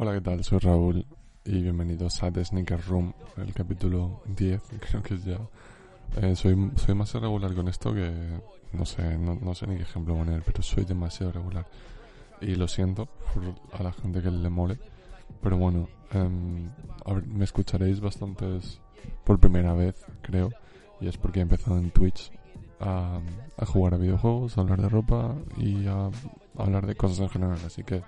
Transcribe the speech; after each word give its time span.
Hola, 0.00 0.12
¿qué 0.12 0.20
tal? 0.20 0.44
Soy 0.44 0.60
Raúl 0.60 1.04
y 1.44 1.60
bienvenidos 1.60 2.22
a 2.22 2.30
The 2.30 2.44
Sneaker 2.44 2.80
Room, 2.86 3.12
el 3.36 3.52
capítulo 3.52 4.22
10, 4.26 4.62
creo 4.88 5.02
que 5.02 5.14
es 5.14 5.24
ya. 5.24 5.40
Eh, 6.22 6.36
soy, 6.36 6.70
soy 6.76 6.94
más 6.94 7.12
irregular 7.16 7.52
con 7.52 7.66
esto 7.66 7.92
que 7.92 8.12
no 8.74 8.86
sé, 8.86 9.18
no, 9.18 9.34
no 9.34 9.56
sé 9.56 9.66
ni 9.66 9.74
qué 9.74 9.82
ejemplo 9.82 10.14
poner, 10.14 10.44
pero 10.46 10.62
soy 10.62 10.84
demasiado 10.84 11.32
regular. 11.32 11.66
Y 12.40 12.54
lo 12.54 12.68
siento 12.68 13.06
por 13.34 13.42
a 13.72 13.82
la 13.82 13.90
gente 13.90 14.22
que 14.22 14.30
le 14.30 14.48
mole, 14.48 14.78
pero 15.42 15.56
bueno, 15.56 15.88
em, 16.12 16.70
a 17.04 17.14
ver, 17.14 17.26
me 17.26 17.42
escucharéis 17.42 17.98
bastantes 17.98 18.80
por 19.24 19.40
primera 19.40 19.72
vez, 19.72 20.06
creo, 20.22 20.52
y 21.00 21.08
es 21.08 21.16
porque 21.16 21.40
he 21.40 21.42
empezado 21.42 21.76
en 21.76 21.90
Twitch 21.90 22.30
a, 22.78 23.18
a 23.56 23.66
jugar 23.66 23.94
a 23.94 23.96
videojuegos, 23.96 24.58
a 24.58 24.60
hablar 24.60 24.80
de 24.80 24.90
ropa 24.90 25.34
y 25.56 25.88
a, 25.88 26.06
a 26.06 26.10
hablar 26.56 26.86
de 26.86 26.94
cosas 26.94 27.18
en 27.18 27.30
general, 27.30 27.58
así 27.66 27.82
que 27.82 28.04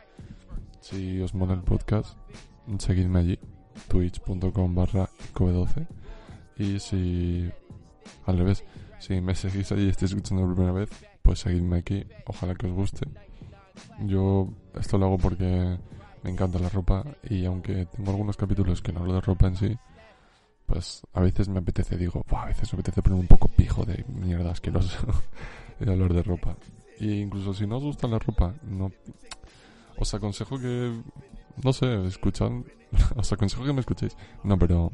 si 0.80 1.20
os 1.20 1.34
mola 1.34 1.54
el 1.54 1.62
podcast, 1.62 2.16
seguidme 2.78 3.20
allí, 3.20 3.38
twitch.com 3.88 4.74
barra 4.74 5.08
12 5.38 5.86
Y 6.56 6.78
si, 6.78 7.50
al 8.26 8.38
revés, 8.38 8.64
si 8.98 9.20
me 9.20 9.34
seguís 9.34 9.70
allí 9.72 9.86
y 9.86 9.88
estáis 9.88 10.12
escuchando 10.12 10.44
por 10.44 10.54
primera 10.54 10.72
vez, 10.72 10.90
pues 11.22 11.40
seguidme 11.40 11.78
aquí, 11.78 12.06
ojalá 12.26 12.54
que 12.54 12.66
os 12.66 12.72
guste. 12.72 13.08
Yo 14.00 14.48
esto 14.78 14.98
lo 14.98 15.06
hago 15.06 15.18
porque 15.18 15.78
me 16.22 16.30
encanta 16.30 16.58
la 16.58 16.68
ropa 16.68 17.04
y 17.22 17.44
aunque 17.44 17.86
tengo 17.86 18.10
algunos 18.10 18.36
capítulos 18.36 18.82
que 18.82 18.92
no 18.92 19.00
hablo 19.00 19.14
de 19.14 19.20
ropa 19.20 19.46
en 19.46 19.56
sí, 19.56 19.78
pues 20.66 21.02
a 21.12 21.20
veces 21.20 21.48
me 21.48 21.58
apetece, 21.58 21.96
digo, 21.96 22.24
a 22.30 22.46
veces 22.46 22.72
me 22.72 22.76
apetece 22.76 23.02
poner 23.02 23.18
un 23.18 23.26
poco 23.26 23.48
pijo 23.48 23.84
de 23.84 24.04
mierda 24.08 24.52
asqueroso 24.52 25.06
y 25.80 25.88
hablar 25.88 26.14
de 26.14 26.22
ropa. 26.22 26.56
Y 26.98 27.20
incluso 27.20 27.54
si 27.54 27.66
no 27.66 27.78
os 27.78 27.84
gusta 27.84 28.06
la 28.06 28.18
ropa, 28.18 28.54
no 28.62 28.92
os 30.00 30.14
aconsejo 30.14 30.58
que, 30.58 31.02
no 31.62 31.72
sé, 31.72 32.06
escuchan, 32.06 32.64
os 33.16 33.32
aconsejo 33.32 33.64
que 33.64 33.72
me 33.72 33.80
escuchéis. 33.80 34.16
No, 34.42 34.58
pero 34.58 34.90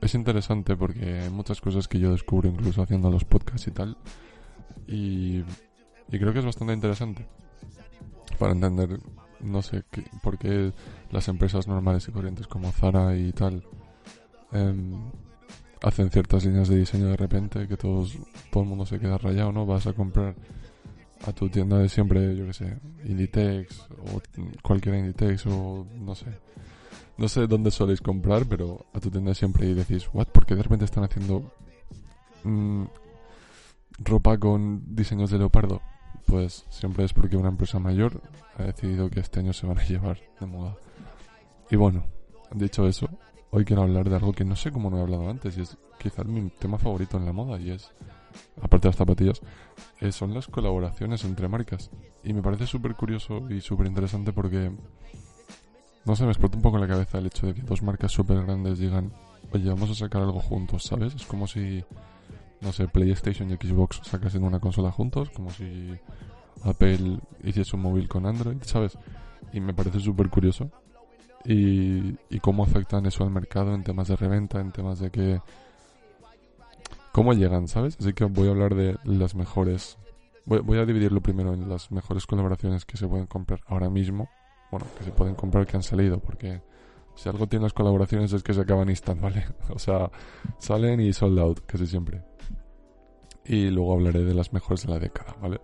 es 0.00 0.14
interesante 0.14 0.76
porque 0.76 1.20
hay 1.20 1.30
muchas 1.30 1.60
cosas 1.60 1.86
que 1.88 1.98
yo 1.98 2.12
descubro 2.12 2.48
incluso 2.48 2.82
haciendo 2.82 3.10
los 3.10 3.24
podcasts 3.24 3.68
y 3.68 3.70
tal. 3.70 3.96
Y, 4.86 5.42
creo 6.10 6.32
que 6.32 6.40
es 6.40 6.44
bastante 6.44 6.72
interesante 6.72 7.26
para 8.38 8.52
entender, 8.52 8.98
no 9.40 9.62
sé, 9.62 9.84
qué, 9.90 10.04
por 10.22 10.38
qué 10.38 10.72
las 11.10 11.28
empresas 11.28 11.68
normales 11.68 12.08
y 12.08 12.12
corrientes 12.12 12.46
como 12.46 12.72
Zara 12.72 13.16
y 13.16 13.32
tal 13.32 13.64
em, 14.52 15.10
hacen 15.82 16.10
ciertas 16.10 16.44
líneas 16.44 16.68
de 16.68 16.78
diseño 16.78 17.06
de 17.06 17.16
repente 17.16 17.68
que 17.68 17.76
todos, 17.76 18.16
todo 18.50 18.62
el 18.62 18.68
mundo 18.68 18.86
se 18.86 18.98
queda 18.98 19.18
rayado, 19.18 19.52
¿no? 19.52 19.66
Vas 19.66 19.86
a 19.86 19.92
comprar 19.92 20.34
a 21.26 21.32
tu 21.32 21.48
tienda 21.48 21.78
de 21.78 21.88
siempre, 21.88 22.36
yo 22.36 22.46
que 22.46 22.52
sé, 22.52 22.78
Inditex 23.04 23.80
o 23.90 24.22
cualquier 24.62 24.96
Inditex 24.96 25.46
o 25.46 25.86
no 25.94 26.14
sé. 26.14 26.26
No 27.16 27.28
sé 27.28 27.46
dónde 27.48 27.70
soléis 27.70 28.00
comprar, 28.00 28.46
pero 28.46 28.86
a 28.92 29.00
tu 29.00 29.10
tienda 29.10 29.30
de 29.30 29.34
siempre 29.34 29.66
y 29.66 29.74
decís, 29.74 30.08
¿what? 30.12 30.28
¿Por 30.28 30.46
qué 30.46 30.54
de 30.54 30.62
repente 30.62 30.84
están 30.84 31.02
haciendo 31.02 31.52
mm, 32.44 32.84
ropa 33.98 34.38
con 34.38 34.94
diseños 34.94 35.30
de 35.30 35.38
leopardo? 35.38 35.82
Pues 36.26 36.64
siempre 36.68 37.04
es 37.04 37.12
porque 37.12 37.36
una 37.36 37.48
empresa 37.48 37.78
mayor 37.80 38.20
ha 38.56 38.62
decidido 38.62 39.10
que 39.10 39.20
este 39.20 39.40
año 39.40 39.52
se 39.52 39.66
van 39.66 39.78
a 39.78 39.84
llevar 39.84 40.18
de 40.38 40.46
moda. 40.46 40.76
Y 41.70 41.76
bueno, 41.76 42.06
dicho 42.54 42.86
eso, 42.86 43.08
hoy 43.50 43.64
quiero 43.64 43.82
hablar 43.82 44.08
de 44.08 44.16
algo 44.16 44.32
que 44.32 44.44
no 44.44 44.54
sé 44.54 44.70
cómo 44.70 44.88
no 44.88 44.98
he 44.98 45.02
hablado 45.02 45.28
antes 45.28 45.56
y 45.58 45.62
es 45.62 45.76
quizás 45.98 46.26
mi 46.26 46.48
tema 46.50 46.78
favorito 46.78 47.16
en 47.16 47.24
la 47.24 47.32
moda 47.32 47.58
y 47.58 47.70
es 47.70 47.90
aparte 48.60 48.88
de 48.88 48.90
las 48.90 48.96
zapatillas, 48.96 49.40
eh, 50.00 50.12
son 50.12 50.34
las 50.34 50.46
colaboraciones 50.48 51.24
entre 51.24 51.48
marcas. 51.48 51.90
Y 52.24 52.32
me 52.32 52.42
parece 52.42 52.66
súper 52.66 52.94
curioso 52.94 53.48
y 53.50 53.60
súper 53.60 53.86
interesante 53.86 54.32
porque, 54.32 54.70
no 56.04 56.16
sé, 56.16 56.24
me 56.24 56.30
explota 56.30 56.56
un 56.56 56.62
poco 56.62 56.78
la 56.78 56.88
cabeza 56.88 57.18
el 57.18 57.26
hecho 57.26 57.46
de 57.46 57.54
que 57.54 57.62
dos 57.62 57.82
marcas 57.82 58.12
súper 58.12 58.42
grandes 58.42 58.78
digan, 58.78 59.12
oye, 59.52 59.68
vamos 59.68 59.90
a 59.90 59.94
sacar 59.94 60.22
algo 60.22 60.40
juntos, 60.40 60.84
¿sabes? 60.84 61.14
Es 61.14 61.24
como 61.24 61.46
si, 61.46 61.84
no 62.60 62.72
sé, 62.72 62.88
PlayStation 62.88 63.50
y 63.50 63.54
Xbox 63.54 64.00
sacasen 64.04 64.44
una 64.44 64.60
consola 64.60 64.90
juntos, 64.90 65.30
como 65.30 65.50
si 65.50 65.92
Apple 66.64 67.20
hiciese 67.44 67.76
un 67.76 67.82
móvil 67.82 68.08
con 68.08 68.26
Android, 68.26 68.58
¿sabes? 68.62 68.98
Y 69.52 69.60
me 69.60 69.74
parece 69.74 70.00
súper 70.00 70.28
curioso. 70.28 70.70
Y, 71.44 72.16
y 72.28 72.40
cómo 72.40 72.64
afectan 72.64 73.06
eso 73.06 73.24
al 73.24 73.30
mercado 73.30 73.74
en 73.74 73.84
temas 73.84 74.08
de 74.08 74.16
reventa, 74.16 74.60
en 74.60 74.72
temas 74.72 74.98
de 74.98 75.10
que 75.10 75.40
cómo 77.18 77.32
llegan, 77.32 77.66
¿sabes? 77.66 77.96
Así 77.98 78.12
que 78.12 78.24
voy 78.24 78.46
a 78.46 78.52
hablar 78.52 78.76
de 78.76 78.96
las 79.02 79.34
mejores. 79.34 79.98
Voy, 80.46 80.78
a 80.78 80.86
dividirlo 80.86 81.20
primero 81.20 81.52
en 81.52 81.68
las 81.68 81.90
mejores 81.90 82.26
colaboraciones 82.26 82.84
que 82.84 82.96
se 82.96 83.08
pueden 83.08 83.26
comprar 83.26 83.60
ahora 83.66 83.90
mismo. 83.90 84.28
Bueno, 84.70 84.86
que 84.96 85.04
se 85.04 85.10
pueden 85.10 85.34
comprar 85.34 85.66
que 85.66 85.76
han 85.76 85.82
salido, 85.82 86.20
porque 86.20 86.62
si 87.16 87.28
algo 87.28 87.48
tiene 87.48 87.64
las 87.64 87.72
colaboraciones 87.72 88.32
es 88.32 88.42
que 88.44 88.54
se 88.54 88.60
acaban 88.60 88.88
instant, 88.88 89.20
¿vale? 89.20 89.44
O 89.74 89.78
sea, 89.80 90.10
salen 90.58 91.00
y 91.00 91.12
sold 91.12 91.38
out, 91.40 91.66
casi 91.66 91.86
siempre. 91.88 92.22
Y 93.44 93.68
luego 93.70 93.94
hablaré 93.94 94.22
de 94.22 94.34
las 94.34 94.52
mejores 94.52 94.86
de 94.86 94.92
la 94.92 95.00
década, 95.00 95.34
¿vale? 95.42 95.60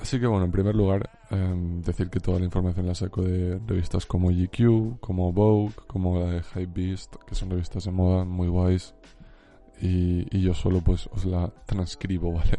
Así 0.00 0.18
que 0.18 0.26
bueno, 0.26 0.46
en 0.46 0.50
primer 0.50 0.74
lugar, 0.74 1.08
em, 1.30 1.80
decir 1.80 2.10
que 2.10 2.18
toda 2.18 2.40
la 2.40 2.44
información 2.44 2.86
la 2.86 2.96
saco 2.96 3.22
de 3.22 3.60
revistas 3.66 4.04
como 4.04 4.30
GQ, 4.30 4.98
como 4.98 5.32
Vogue, 5.32 5.74
como 5.86 6.18
la 6.18 6.26
de 6.26 6.42
Hypebeast, 6.42 7.14
que 7.24 7.36
son 7.36 7.50
revistas 7.50 7.84
de 7.84 7.92
moda 7.92 8.24
muy 8.24 8.48
guays, 8.48 8.94
y, 9.80 10.40
yo 10.40 10.54
solo 10.54 10.80
pues 10.80 11.08
os 11.12 11.24
la 11.24 11.52
transcribo, 11.66 12.32
¿vale? 12.34 12.58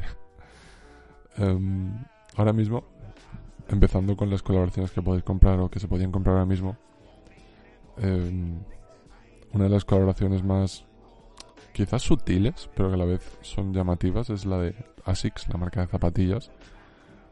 Em, 1.38 1.94
ahora 2.36 2.53
mismo, 2.53 2.84
empezando 3.68 4.16
con 4.16 4.30
las 4.30 4.42
colaboraciones 4.42 4.92
que 4.92 5.02
podéis 5.02 5.24
comprar 5.24 5.59
o 5.59 5.70
que 5.70 5.80
se 5.80 5.88
podían 5.88 6.12
comprar 6.12 6.36
ahora 6.36 6.46
mismo, 6.46 6.78
em, 7.98 8.59
una 9.54 9.66
de 9.66 9.70
las 9.70 9.86
colaboraciones 9.86 10.44
más 10.44 10.86
quizás 11.74 12.02
sutiles, 12.02 12.70
pero 12.75 12.90
que 12.90 12.96
a 12.96 12.98
la 12.98 13.06
vez 13.06 13.38
son 13.42 13.74
llamativas, 13.74 14.30
es 14.30 14.46
la 14.46 14.59
de 14.59 14.75
ASICS, 15.04 15.50
la 15.50 15.58
marca 15.58 15.81
de 15.81 15.88
zapatillas, 15.88 16.52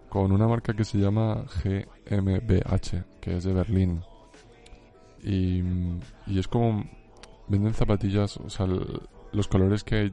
con 0.09 0.31
una 0.31 0.47
marca 0.47 0.73
que 0.73 0.83
se 0.83 0.97
llama 0.97 1.45
GmbH, 1.63 3.03
que 3.21 3.37
es 3.37 3.43
de 3.43 3.53
Berlín. 3.53 4.01
Y, 5.23 5.63
y 6.27 6.39
es 6.39 6.47
como 6.47 6.83
venden 7.47 7.73
zapatillas, 7.73 8.37
o 8.37 8.49
sea, 8.49 8.67
los 9.33 9.47
colores 9.47 9.83
que 9.83 10.11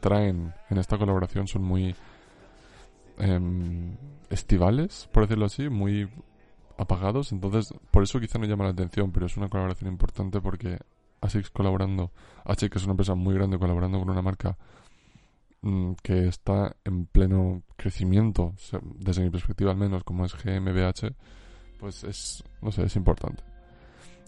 traen 0.00 0.54
en 0.70 0.78
esta 0.78 0.98
colaboración 0.98 1.48
son 1.48 1.62
muy 1.62 1.94
em, 3.18 3.96
estivales, 4.30 5.08
por 5.12 5.24
decirlo 5.24 5.46
así, 5.46 5.68
muy 5.68 6.08
apagados. 6.78 7.32
Entonces, 7.32 7.74
por 7.90 8.02
eso 8.02 8.20
quizá 8.20 8.38
no 8.38 8.46
llama 8.46 8.64
la 8.64 8.70
atención, 8.70 9.12
pero 9.12 9.26
es 9.26 9.36
una 9.36 9.48
colaboración 9.48 9.90
importante 9.90 10.40
porque 10.40 10.78
ASICS 11.20 11.50
colaborando, 11.50 12.10
ASICS 12.44 12.76
es 12.76 12.84
una 12.84 12.92
empresa 12.92 13.14
muy 13.14 13.34
grande 13.34 13.58
colaborando 13.58 13.98
con 13.98 14.10
una 14.10 14.22
marca 14.22 14.56
mm, 15.62 15.92
que 16.02 16.28
está 16.28 16.76
en 16.84 17.06
pleno 17.06 17.62
crecimiento, 17.76 18.54
desde 18.98 19.22
mi 19.22 19.30
perspectiva 19.30 19.70
al 19.70 19.78
menos, 19.78 20.04
como 20.04 20.24
es 20.24 20.34
GmbH, 20.34 21.14
pues 21.78 22.04
es, 22.04 22.44
no 22.60 22.70
sé, 22.72 22.84
es 22.84 22.96
importante. 22.96 23.42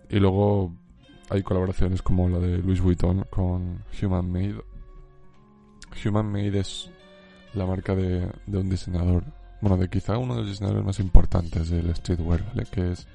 Y 0.08 0.20
luego 0.20 0.72
hay 1.28 1.42
colaboraciones 1.42 2.02
como 2.02 2.28
la 2.28 2.38
de 2.38 2.58
Louis 2.58 2.80
Vuitton 2.80 3.24
con 3.30 3.82
Human 4.00 4.30
Made. 4.30 4.62
Human 6.04 6.30
Made 6.30 6.58
es 6.60 6.90
la 7.54 7.66
marca 7.66 7.94
de, 7.94 8.28
un 8.46 8.68
diseñador, 8.68 9.24
bueno, 9.60 9.76
de 9.76 9.88
quizá 9.88 10.18
uno 10.18 10.34
de 10.34 10.40
los 10.40 10.50
diseñadores 10.50 10.84
más 10.84 11.00
importantes 11.00 11.70
del 11.70 11.94
streetwear, 11.94 12.44
¿vale? 12.46 12.66
Que 12.70 12.92
es 12.92 13.06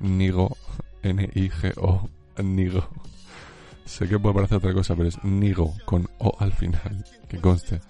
Nigo, 0.00 0.56
N-I-G-O, 1.02 2.08
Nigo. 2.42 2.88
Sé 3.84 4.08
que 4.08 4.18
puede 4.18 4.34
parecer 4.34 4.58
otra 4.58 4.74
cosa, 4.74 4.94
pero 4.94 5.08
es 5.08 5.22
Nigo, 5.24 5.74
con 5.84 6.08
O 6.18 6.36
al 6.38 6.52
final, 6.52 7.04
que 7.28 7.38
conste. 7.38 7.80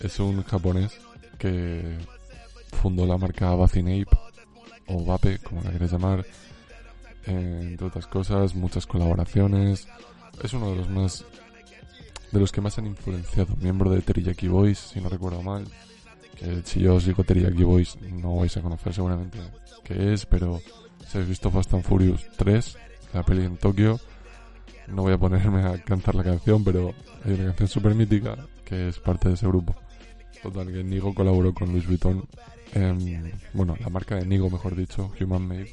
Es 0.00 0.20
un 0.20 0.42
japonés 0.42 0.98
que 1.38 1.96
fundó 2.72 3.06
la 3.06 3.16
marca 3.16 3.52
Ape 3.52 4.06
o 4.86 5.04
Vape, 5.04 5.38
como 5.38 5.62
la 5.62 5.70
quieres 5.70 5.92
llamar, 5.92 6.26
entre 7.26 7.86
otras 7.86 8.06
cosas, 8.06 8.54
muchas 8.54 8.86
colaboraciones. 8.86 9.88
Es 10.42 10.52
uno 10.52 10.70
de 10.70 10.76
los 10.76 10.88
más 10.90 11.24
de 12.32 12.40
los 12.40 12.50
que 12.50 12.60
más 12.60 12.76
han 12.78 12.86
influenciado, 12.86 13.54
miembro 13.56 13.90
de 13.90 14.02
Teriyaki 14.02 14.48
Boys, 14.48 14.78
si 14.78 15.00
no 15.00 15.08
recuerdo 15.08 15.42
mal. 15.42 15.64
Que 16.36 16.62
si 16.64 16.80
yo 16.80 16.96
os 16.96 17.06
digo 17.06 17.22
Teriyaki 17.22 17.62
Boys 17.62 17.96
no 18.00 18.36
vais 18.36 18.56
a 18.56 18.60
conocer 18.60 18.92
seguramente 18.92 19.38
qué 19.84 20.12
es, 20.12 20.26
pero 20.26 20.60
si 21.06 21.16
habéis 21.16 21.28
visto 21.28 21.50
Fast 21.50 21.74
and 21.74 21.84
Furious 21.84 22.26
3, 22.36 22.76
la 23.12 23.22
peli 23.22 23.44
en 23.44 23.56
Tokio, 23.56 24.00
no 24.88 25.02
voy 25.02 25.12
a 25.12 25.18
ponerme 25.18 25.62
a 25.62 25.78
cantar 25.78 26.16
la 26.16 26.24
canción, 26.24 26.64
pero 26.64 26.92
hay 27.24 27.34
una 27.34 27.46
canción 27.46 27.68
súper 27.68 27.94
mítica 27.94 28.36
que 28.64 28.88
es 28.88 28.98
parte 28.98 29.28
de 29.28 29.34
ese 29.34 29.46
grupo. 29.46 29.76
Total, 30.42 30.72
que 30.72 30.82
Nigo 30.82 31.14
colaboró 31.14 31.54
con 31.54 31.70
Louis 31.70 31.86
Vuitton, 31.86 32.24
en, 32.74 33.32
bueno, 33.52 33.76
la 33.80 33.88
marca 33.88 34.16
de 34.16 34.26
Nigo, 34.26 34.50
mejor 34.50 34.74
dicho, 34.74 35.12
Human 35.20 35.46
Made, 35.46 35.70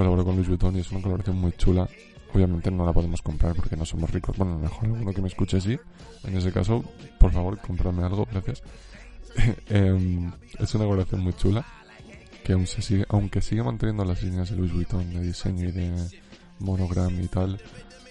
colaboró 0.00 0.24
con 0.24 0.34
Luis 0.34 0.48
Vuitton 0.48 0.74
y 0.76 0.80
es 0.80 0.90
una 0.92 1.02
colaboración 1.02 1.36
muy 1.36 1.52
chula. 1.52 1.86
Obviamente 2.32 2.70
no 2.70 2.86
la 2.86 2.92
podemos 2.94 3.20
comprar 3.20 3.54
porque 3.54 3.76
no 3.76 3.84
somos 3.84 4.10
ricos. 4.10 4.34
Bueno, 4.38 4.58
mejor 4.58 4.86
alguno 4.86 5.12
que 5.12 5.20
me 5.20 5.28
escuche 5.28 5.60
sí. 5.60 5.78
En 6.24 6.38
ese 6.38 6.50
caso, 6.52 6.82
por 7.18 7.30
favor, 7.32 7.58
cómprame 7.58 8.02
algo, 8.02 8.26
gracias. 8.30 8.62
Em, 9.68 10.32
es 10.58 10.74
una 10.74 10.84
colaboración 10.84 11.20
muy 11.20 11.34
chula. 11.34 11.66
que 12.42 12.54
aun 12.54 12.66
se 12.66 12.80
sigue, 12.80 13.04
aunque 13.10 13.42
sigue 13.42 13.62
manteniendo 13.62 14.02
las 14.06 14.22
líneas 14.22 14.48
de 14.48 14.56
Louis 14.56 14.72
Vuitton 14.72 15.12
de 15.12 15.20
diseño 15.20 15.68
y 15.68 15.72
de 15.72 15.92
monogram 16.60 17.20
y 17.20 17.28
tal, 17.28 17.60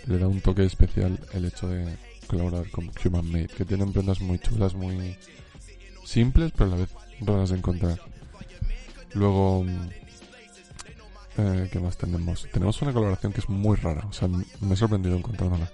le 0.06 0.20
da 0.20 0.28
un 0.28 0.42
toque 0.42 0.64
especial 0.66 1.20
el 1.34 1.46
hecho 1.46 1.68
de 1.70 1.98
colaborar 2.28 2.70
con 2.70 2.92
Human 3.04 3.26
Made, 3.32 3.48
que 3.48 3.66
tienen 3.66 3.92
prendas 3.92 4.22
muy 4.22 4.38
chulas, 4.38 4.76
muy 4.76 5.18
simples, 6.06 6.52
pero 6.56 6.66
a 6.66 6.74
la 6.76 6.82
vez 6.82 6.90
raras 7.22 7.50
de 7.50 7.58
encontrar. 7.58 8.00
Luego, 9.16 9.66
eh, 11.40 11.70
¿qué 11.72 11.80
más 11.80 11.98
tenemos? 11.98 12.48
Tenemos 12.52 12.82
una 12.82 12.94
colaboración 12.94 13.34
que 13.34 13.40
es 13.40 13.50
muy 13.50 13.78
rara, 13.78 14.06
o 14.08 14.14
sea, 14.14 14.28
me 14.28 14.74
he 14.74 14.76
sorprendido 14.76 15.16
encontrándola. 15.16 15.72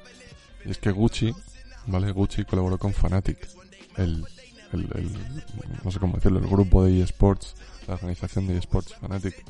Y 0.65 0.71
es 0.71 0.77
que 0.77 0.91
Gucci, 0.91 1.33
¿vale? 1.87 2.11
Gucci 2.11 2.45
colaboró 2.45 2.77
con 2.77 2.93
Fanatic, 2.93 3.47
el, 3.97 4.25
no 5.83 5.91
sé 5.91 5.99
cómo 5.99 6.15
decirlo, 6.15 6.39
el 6.39 6.47
grupo 6.47 6.83
de 6.83 7.01
eSports, 7.01 7.55
la 7.87 7.95
organización 7.95 8.47
de 8.47 8.57
eSports 8.57 8.95
Fanatic. 8.95 9.43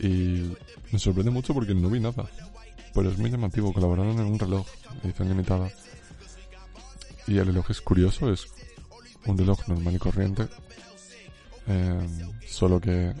Y 0.00 0.52
me 0.92 0.98
sorprende 0.98 1.30
mucho 1.30 1.54
porque 1.54 1.74
no 1.74 1.90
vi 1.90 2.00
nada. 2.00 2.28
Pero 2.94 3.10
es 3.10 3.18
muy 3.18 3.30
llamativo, 3.30 3.72
colaboraron 3.72 4.18
en 4.18 4.26
un 4.26 4.38
reloj, 4.38 4.66
edición 5.02 5.28
limitada. 5.28 5.70
Y 7.26 7.38
el 7.38 7.46
reloj 7.46 7.70
es 7.70 7.80
curioso, 7.80 8.32
es 8.32 8.46
un 9.26 9.36
reloj 9.36 9.68
normal 9.68 9.94
y 9.94 9.98
corriente. 9.98 10.48
Eh, 11.66 12.28
solo 12.46 12.80
que 12.80 13.12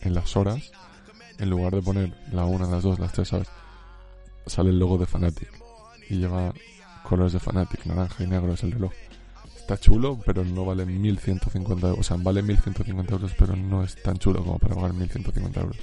en 0.00 0.14
las 0.14 0.36
horas, 0.36 0.72
en 1.42 1.50
lugar 1.50 1.74
de 1.74 1.82
poner 1.82 2.12
la 2.32 2.44
1, 2.44 2.70
las 2.70 2.84
2, 2.84 3.00
las 3.00 3.12
3 3.12 3.28
¿sabes? 3.28 3.48
sale 4.46 4.70
el 4.70 4.78
logo 4.78 4.96
de 4.96 5.06
Fanatic. 5.06 5.50
Y 6.08 6.18
lleva 6.18 6.54
colores 7.02 7.32
de 7.32 7.40
Fanatic, 7.40 7.84
naranja 7.86 8.22
y 8.22 8.28
negro 8.28 8.52
es 8.52 8.62
el 8.62 8.70
reloj. 8.70 8.92
Está 9.56 9.76
chulo, 9.76 10.20
pero 10.24 10.44
no 10.44 10.64
vale 10.64 10.86
1150 10.86 11.86
euros. 11.88 11.98
O 11.98 12.02
sea, 12.04 12.16
vale 12.16 12.42
1150 12.42 13.12
euros, 13.12 13.32
pero 13.36 13.56
no 13.56 13.82
es 13.82 14.00
tan 14.00 14.18
chulo 14.18 14.44
como 14.44 14.58
para 14.58 14.76
pagar 14.76 14.92
1150 14.92 15.60
euros. 15.60 15.76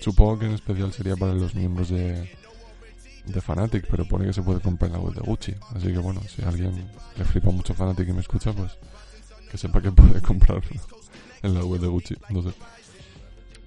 Supongo 0.00 0.38
que 0.38 0.46
en 0.46 0.52
especial 0.52 0.92
sería 0.92 1.14
para 1.16 1.34
los 1.34 1.54
miembros 1.54 1.90
de, 1.90 2.30
de 3.26 3.40
Fanatic, 3.42 3.86
pero 3.90 4.06
pone 4.06 4.24
que 4.24 4.32
se 4.32 4.42
puede 4.42 4.60
comprar 4.60 4.90
en 4.90 4.96
la 4.96 5.02
web 5.02 5.14
de 5.14 5.20
Gucci. 5.20 5.54
Así 5.74 5.88
que 5.88 5.98
bueno, 5.98 6.22
si 6.22 6.42
alguien 6.42 6.72
le 7.18 7.24
flipa 7.26 7.50
mucho 7.50 7.74
Fanatic 7.74 8.08
y 8.08 8.12
me 8.14 8.20
escucha, 8.20 8.54
pues 8.54 8.78
que 9.50 9.58
sepa 9.58 9.82
que 9.82 9.92
puede 9.92 10.22
comprarlo 10.22 10.80
en 11.42 11.54
la 11.54 11.64
web 11.64 11.82
de 11.82 11.88
Gucci. 11.88 12.16
No 12.30 12.42
sé. 12.42 12.54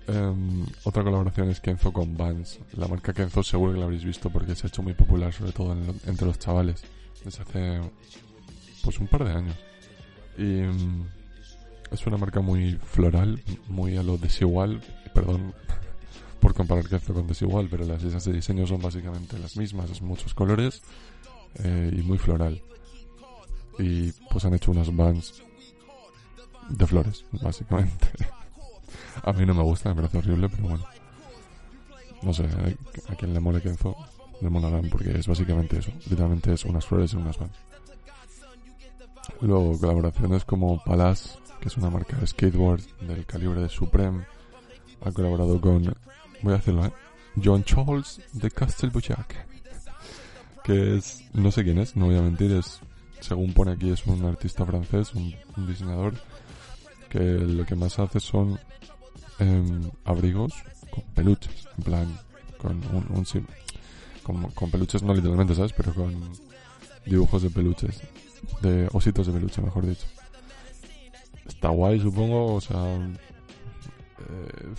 Em, 0.07 0.65
otra 0.83 1.03
colaboración 1.03 1.50
es 1.50 1.59
Kenzo 1.59 1.94
con 1.94 2.17
Vans. 2.17 2.59
La 2.73 2.88
marca 2.88 3.13
Kenzo 3.13 3.41
seguro 3.44 3.73
que 3.73 3.79
la 3.79 3.85
habréis 3.85 4.03
visto 4.03 4.29
porque 4.29 4.55
se 4.55 4.67
ha 4.67 4.69
hecho 4.69 4.83
muy 4.83 4.94
popular, 4.94 5.31
sobre 5.31 5.53
todo 5.53 5.73
entre 6.05 6.27
los 6.27 6.39
chavales, 6.39 6.83
desde 7.23 7.41
hace 7.41 7.81
pues 8.83 9.00
un 9.00 9.07
par 9.07 9.23
de 9.23 9.31
años. 9.31 9.55
Y 10.38 10.59
em, 10.59 11.05
es 11.91 12.05
una 12.05 12.17
marca 12.17 12.41
muy 12.41 12.73
floral, 12.83 13.41
muy 13.67 13.95
a 13.97 14.03
lo 14.03 14.17
desigual. 14.17 14.81
Perdón 15.13 15.53
por 16.41 16.53
comparar 16.53 16.88
Kenzo 16.89 17.13
con 17.13 17.27
desigual, 17.27 17.69
pero 17.69 17.85
las 17.85 18.03
ideas 18.03 18.25
de 18.25 18.33
diseño 18.33 18.67
son 18.67 18.81
básicamente 18.81 19.39
las 19.39 19.55
mismas, 19.55 19.89
es 19.89 20.01
muchos 20.01 20.33
colores 20.33 20.81
eh, 21.63 21.91
y 21.97 22.01
muy 22.01 22.17
floral. 22.17 22.61
Y 23.79 24.11
pues 24.29 24.44
han 24.44 24.53
hecho 24.53 24.71
unas 24.71 24.94
Vans 24.94 25.41
de 26.69 26.88
flores, 26.88 27.23
básicamente. 27.31 28.09
A 29.21 29.33
mí 29.33 29.45
no 29.45 29.54
me 29.54 29.63
gusta, 29.63 29.89
me 29.89 29.95
parece 29.95 30.18
horrible, 30.18 30.50
pero 30.50 30.63
bueno. 30.69 30.86
No 32.21 32.33
sé, 32.33 32.48
a 33.10 33.15
quien 33.15 33.33
le 33.33 33.39
mole 33.39 33.62
Kenzo, 33.62 33.95
le 34.42 34.50
molarán 34.50 34.89
porque 34.89 35.12
es 35.12 35.27
básicamente 35.27 35.80
eso. 35.80 35.92
Literalmente 36.10 36.54
es 36.54 36.63
unas 36.65 36.86
flores 36.86 37.13
y 37.13 37.18
unas 37.18 37.38
Vans. 37.38 37.51
Luego 39.42 39.77
colaboraciones 39.80 40.45
como 40.45 40.81
Palace, 40.83 41.38
que 41.60 41.68
es 41.68 41.77
una 41.77 41.89
marca 41.89 42.18
de 42.18 42.27
skateboard 42.27 42.81
del 43.01 43.25
calibre 43.25 43.62
de 43.62 43.69
Supreme, 43.69 44.25
ha 45.04 45.12
colaborado 45.12 45.60
con 45.60 45.94
voy 46.42 46.54
a 46.54 46.57
hacerlo, 46.57 46.86
¿eh? 46.86 46.94
John 47.42 47.63
Charles 47.63 48.21
de 48.33 48.51
Castelbujac. 48.51 49.48
Que 50.63 50.98
es, 50.98 51.24
no 51.33 51.51
sé 51.51 51.63
quién 51.63 51.77
es, 51.80 51.95
no 51.95 52.06
voy 52.06 52.18
a 52.18 52.21
mentir, 52.21 52.51
es, 52.51 52.80
según 53.19 53.54
pone 53.54 53.71
aquí, 53.71 53.92
es 53.92 54.06
un 54.06 54.24
artista 54.25 54.65
francés, 54.65 55.13
un, 55.13 55.33
diseñador, 55.68 56.13
que 57.10 57.19
lo 57.19 57.65
que 57.65 57.75
más 57.75 58.00
hace 58.00 58.19
son 58.19 58.60
em, 59.39 59.89
abrigos 60.06 60.53
con 60.91 61.03
peluches, 61.15 61.68
en 61.77 61.83
plan, 61.83 62.19
con 62.57 62.77
un, 62.94 63.06
un 63.09 63.47
con, 64.24 64.51
con 64.51 64.71
peluches 64.71 65.03
no 65.03 65.13
literalmente, 65.13 65.56
¿sabes? 65.56 65.74
Pero 65.74 65.94
con 65.94 66.13
dibujos 67.06 67.41
de 67.41 67.50
peluches, 67.50 68.01
de 68.62 68.89
ositos 68.94 69.27
de 69.27 69.33
peluche, 69.33 69.62
mejor 69.62 69.85
dicho. 69.85 70.06
Está 71.45 71.69
guay, 71.69 72.00
supongo, 72.00 72.56
o 72.56 72.62
sea... 72.62 72.97
Eh, 74.19 74.74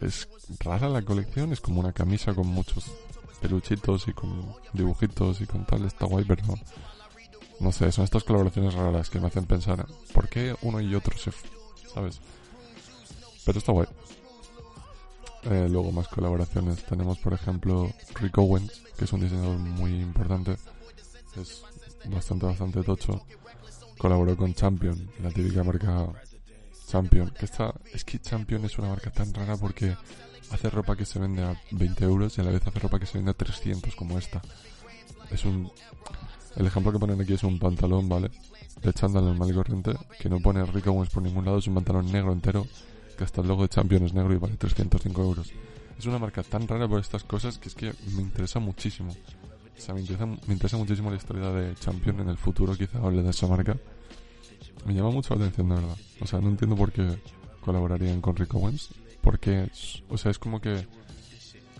es 0.00 0.28
rara 0.60 0.88
la 0.88 1.02
colección, 1.02 1.52
es 1.52 1.60
como 1.60 1.80
una 1.80 1.92
camisa 1.92 2.34
con 2.34 2.46
muchos 2.46 2.90
peluchitos 3.40 4.08
y 4.08 4.12
con 4.12 4.54
dibujitos 4.72 5.40
y 5.40 5.46
con 5.46 5.64
tal, 5.64 5.84
está 5.84 6.06
guay, 6.06 6.24
pero 6.24 6.42
no 7.60 7.72
sé, 7.72 7.92
son 7.92 8.04
estas 8.04 8.24
colaboraciones 8.24 8.74
raras 8.74 9.10
que 9.10 9.20
me 9.20 9.28
hacen 9.28 9.46
pensar, 9.46 9.86
¿por 10.12 10.28
qué 10.28 10.56
uno 10.62 10.80
y 10.80 10.94
otro 10.94 11.16
se... 11.16 11.30
¿sabes? 11.92 12.20
Pero 13.44 13.58
está 13.58 13.72
guay. 13.72 13.88
Eh, 15.44 15.68
luego 15.70 15.92
más 15.92 16.08
colaboraciones. 16.08 16.84
Tenemos, 16.84 17.18
por 17.18 17.34
ejemplo, 17.34 17.90
Rick 18.14 18.38
Owens, 18.38 18.82
que 18.96 19.04
es 19.04 19.12
un 19.12 19.20
diseñador 19.20 19.58
muy 19.58 20.00
importante. 20.00 20.56
Es 21.36 21.62
bastante, 22.06 22.46
bastante 22.46 22.82
tocho. 22.82 23.20
Colaboró 23.98 24.36
con 24.36 24.54
Champion, 24.54 25.10
la 25.22 25.30
típica 25.30 25.62
marca 25.62 26.08
Champion. 26.86 27.30
Que 27.30 27.44
esta, 27.44 27.74
es 27.92 28.04
que 28.04 28.18
Champion 28.18 28.64
es 28.64 28.78
una 28.78 28.88
marca 28.88 29.10
tan 29.10 29.32
rara 29.34 29.56
porque 29.56 29.94
hace 30.50 30.70
ropa 30.70 30.96
que 30.96 31.04
se 31.04 31.18
vende 31.18 31.42
a 31.42 31.60
20 31.72 32.04
euros 32.04 32.38
y 32.38 32.40
a 32.40 32.44
la 32.44 32.50
vez 32.50 32.66
hace 32.66 32.78
ropa 32.78 32.98
que 32.98 33.06
se 33.06 33.18
vende 33.18 33.32
a 33.32 33.34
300 33.34 33.94
como 33.94 34.18
esta. 34.18 34.40
Es 35.30 35.44
un... 35.44 35.70
El 36.56 36.66
ejemplo 36.66 36.92
que 36.92 36.98
ponen 36.98 37.20
aquí 37.20 37.34
es 37.34 37.42
un 37.42 37.58
pantalón, 37.58 38.08
¿vale? 38.08 38.30
De 38.80 38.92
chándal 38.92 39.24
normal 39.24 39.50
y 39.50 39.54
corriente, 39.54 39.92
que 40.20 40.28
no 40.28 40.40
pone 40.40 40.64
Rick 40.64 40.86
Owens 40.86 41.10
por 41.10 41.22
ningún 41.22 41.44
lado, 41.44 41.58
es 41.58 41.66
un 41.66 41.74
pantalón 41.74 42.12
negro 42.12 42.32
entero, 42.32 42.66
que 43.14 43.24
hasta 43.24 43.40
el 43.40 43.48
logo 43.48 43.62
de 43.62 43.68
Champion 43.68 44.04
es 44.04 44.14
negro 44.14 44.32
y 44.34 44.38
vale 44.38 44.56
305 44.56 45.22
euros. 45.22 45.52
Es 45.98 46.06
una 46.06 46.18
marca 46.18 46.42
tan 46.42 46.66
rara 46.66 46.88
por 46.88 47.00
estas 47.00 47.24
cosas 47.24 47.58
que 47.58 47.68
es 47.68 47.74
que 47.74 47.92
me 48.14 48.22
interesa 48.22 48.58
muchísimo. 48.58 49.14
O 49.76 49.80
sea, 49.80 49.94
me 49.94 50.00
interesa, 50.00 50.26
me 50.26 50.52
interesa 50.54 50.76
muchísimo 50.76 51.10
la 51.10 51.16
historia 51.16 51.50
de 51.50 51.74
Champion 51.76 52.20
en 52.20 52.28
el 52.28 52.36
futuro, 52.36 52.76
quizá 52.76 52.98
hable 52.98 53.22
de 53.22 53.30
esa 53.30 53.46
marca 53.46 53.76
me 54.84 54.94
llama 54.94 55.10
mucho 55.10 55.34
la 55.34 55.40
atención, 55.42 55.68
de 55.68 55.74
verdad. 55.76 55.96
O 56.20 56.26
sea, 56.26 56.40
no 56.40 56.48
entiendo 56.48 56.76
por 56.76 56.92
qué 56.92 57.18
colaborarían 57.60 58.20
con 58.20 58.36
Rick 58.36 58.54
Owens. 58.54 58.90
Porque, 59.22 59.70
o 60.08 60.18
sea, 60.18 60.30
es 60.30 60.38
como 60.38 60.60
que 60.60 60.86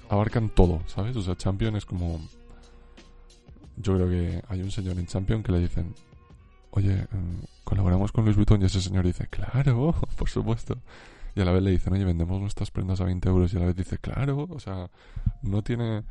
abarcan 0.08 0.48
todo, 0.48 0.82
¿sabes? 0.86 1.16
O 1.16 1.22
sea, 1.22 1.36
Champion 1.36 1.76
es 1.76 1.84
como... 1.84 2.26
Yo 3.76 3.94
creo 3.94 4.08
que 4.08 4.43
hay 4.48 4.62
un 4.62 4.70
señor 4.70 4.98
en 4.98 5.06
Champion 5.06 5.43
que 5.43 5.53
le 5.53 5.58
dicen, 5.58 5.94
oye, 6.70 6.93
em, 6.93 7.41
colaboramos 7.64 8.12
con 8.12 8.24
Luis 8.24 8.36
Vuitton 8.36 8.62
y 8.62 8.67
ese 8.67 8.81
señor 8.81 9.05
dice, 9.05 9.26
claro, 9.29 9.94
por 10.17 10.31
supuesto. 10.31 10.79
Y 11.34 11.41
a 11.41 11.44
la 11.44 11.53
vez 11.53 11.62
le 11.62 11.70
dicen, 11.70 11.93
oye, 11.93 12.05
vendemos 12.05 12.41
nuestras 12.41 12.70
prendas 12.70 13.00
a 13.00 13.05
20 13.05 13.29
euros 13.29 13.53
y 13.53 13.56
a 13.56 13.60
la 13.60 13.67
vez 13.67 13.76
dice, 13.76 13.98
claro, 13.98 14.46
o 14.48 14.58
sea, 14.58 14.88
no 15.43 15.62
tiene... 15.62 16.05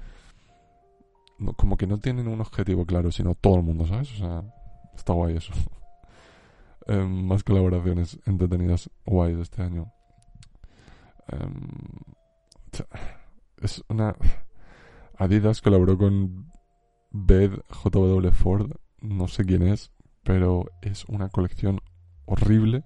como 1.56 1.77
que 1.77 1.88
no 1.88 1.98
tienen 1.98 2.27
un 2.27 2.42
objetivo 2.42 2.86
claro, 2.86 3.12
sino 3.12 3.36
todo 3.36 3.56
el 3.58 3.63
mundo, 3.63 3.88
¿sabes? 3.88 4.12
O 4.13 4.18
sea, 4.18 4.44
está 4.96 5.13
guay 5.13 5.38
eso. 5.38 5.53
Em, 6.86 7.25
más 7.27 7.46
colaboraciones 7.46 8.20
entretenidas 8.25 8.89
guay 9.06 9.36
de 9.36 9.42
este 9.42 9.62
año. 9.62 9.94
Em, 11.30 11.70
es 13.62 13.84
una. 13.88 14.15
Adidas 15.18 15.62
colaboró 15.62 15.98
con 15.98 16.51
Bed 17.12 17.53
JW 17.70 18.32
Ford. 18.32 18.72
No 19.00 19.30
sé 19.30 19.46
quién 19.46 19.63
es, 19.63 19.94
pero 20.24 20.65
es 20.82 21.06
una 21.06 21.30
colección 21.30 21.80
horrible. 22.25 22.84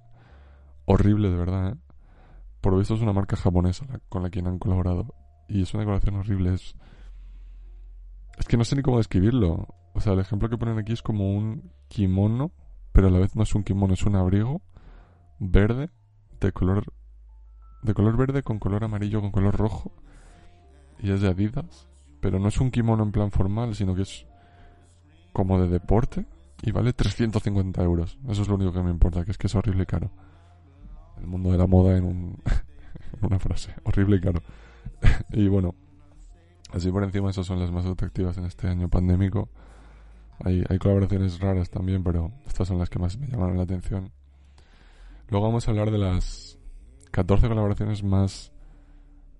Horrible, 0.85 1.29
de 1.31 1.35
verdad, 1.35 1.69
¿eh? 1.69 1.86
Por 2.61 2.73
lo 2.73 2.79
visto 2.79 2.95
es 2.95 3.01
una 3.01 3.13
marca 3.13 3.35
japonesa 3.35 3.85
con 4.09 4.23
la 4.23 4.29
que 4.29 4.39
han 4.39 4.59
colaborado. 4.59 5.13
Y 5.47 5.61
es 5.61 5.73
una 5.73 5.83
colaboración 5.83 6.15
horrible. 6.15 6.53
Es, 6.53 6.75
es 8.37 8.45
que 8.47 8.57
no 8.57 8.63
sé 8.63 8.75
ni 8.75 8.81
cómo 8.81 8.97
describirlo. 8.97 9.67
O 9.93 9.99
sea, 9.99 10.13
el 10.13 10.19
ejemplo 10.19 10.49
que 10.49 10.57
ponen 10.57 10.77
aquí 10.77 10.93
es 10.93 11.01
como 11.01 11.35
un 11.35 11.71
kimono 11.87 12.51
pero 12.97 13.09
a 13.09 13.11
la 13.11 13.19
vez 13.19 13.35
no 13.35 13.43
es 13.43 13.53
un 13.53 13.63
kimono, 13.63 13.93
es 13.93 14.01
un 14.07 14.15
abrigo 14.15 14.63
verde 15.37 15.91
de 16.39 16.51
color 16.51 16.91
de 17.83 17.93
color 17.93 18.17
verde 18.17 18.41
con 18.41 18.57
color 18.57 18.83
amarillo 18.83 19.21
con 19.21 19.29
color 19.29 19.55
rojo 19.55 19.93
y 20.97 21.11
es 21.11 21.21
de 21.21 21.27
Adidas, 21.27 21.87
pero 22.21 22.39
no 22.39 22.47
es 22.47 22.59
un 22.59 22.71
kimono 22.71 23.03
en 23.03 23.11
plan 23.11 23.29
formal, 23.29 23.75
sino 23.75 23.93
que 23.93 24.01
es 24.01 24.25
como 25.31 25.61
de 25.61 25.67
deporte 25.67 26.25
y 26.63 26.71
vale 26.71 26.91
350 26.91 27.83
euros. 27.83 28.17
Eso 28.27 28.41
es 28.41 28.47
lo 28.47 28.55
único 28.55 28.73
que 28.73 28.81
me 28.81 28.89
importa, 28.89 29.23
que 29.23 29.29
es 29.29 29.37
que 29.37 29.45
es 29.45 29.53
horrible 29.53 29.85
caro. 29.85 30.09
El 31.19 31.27
mundo 31.27 31.51
de 31.51 31.57
la 31.57 31.67
moda 31.67 31.97
en, 31.97 32.03
un, 32.05 32.37
una 33.21 33.39
frase, 33.39 33.73
horrible 33.83 34.17
y 34.17 34.21
caro. 34.21 34.41
y 35.31 35.47
bueno, 35.47 35.75
así 36.71 36.91
por 36.91 37.03
encima 37.03 37.29
esas 37.29 37.45
son 37.45 37.59
las 37.59 37.71
más 37.71 37.85
atractivas 37.85 38.37
en 38.37 38.45
este 38.45 38.67
año 38.67 38.89
pandémico. 38.89 39.49
Hay, 40.43 40.63
hay 40.69 40.77
colaboraciones 40.77 41.39
raras 41.39 41.69
también, 41.69 42.03
pero 42.03 42.31
estas 42.45 42.67
son 42.67 42.77
las 42.77 42.89
que 42.89 42.99
más 42.99 43.17
me 43.17 43.27
llamaron 43.27 43.57
la 43.57 43.63
atención. 43.63 44.11
Luego 45.29 45.47
vamos 45.47 45.67
a 45.67 45.71
hablar 45.71 45.91
de 45.91 45.97
las 45.97 46.57
14 47.11 47.47
colaboraciones 47.47 48.03
más 48.03 48.51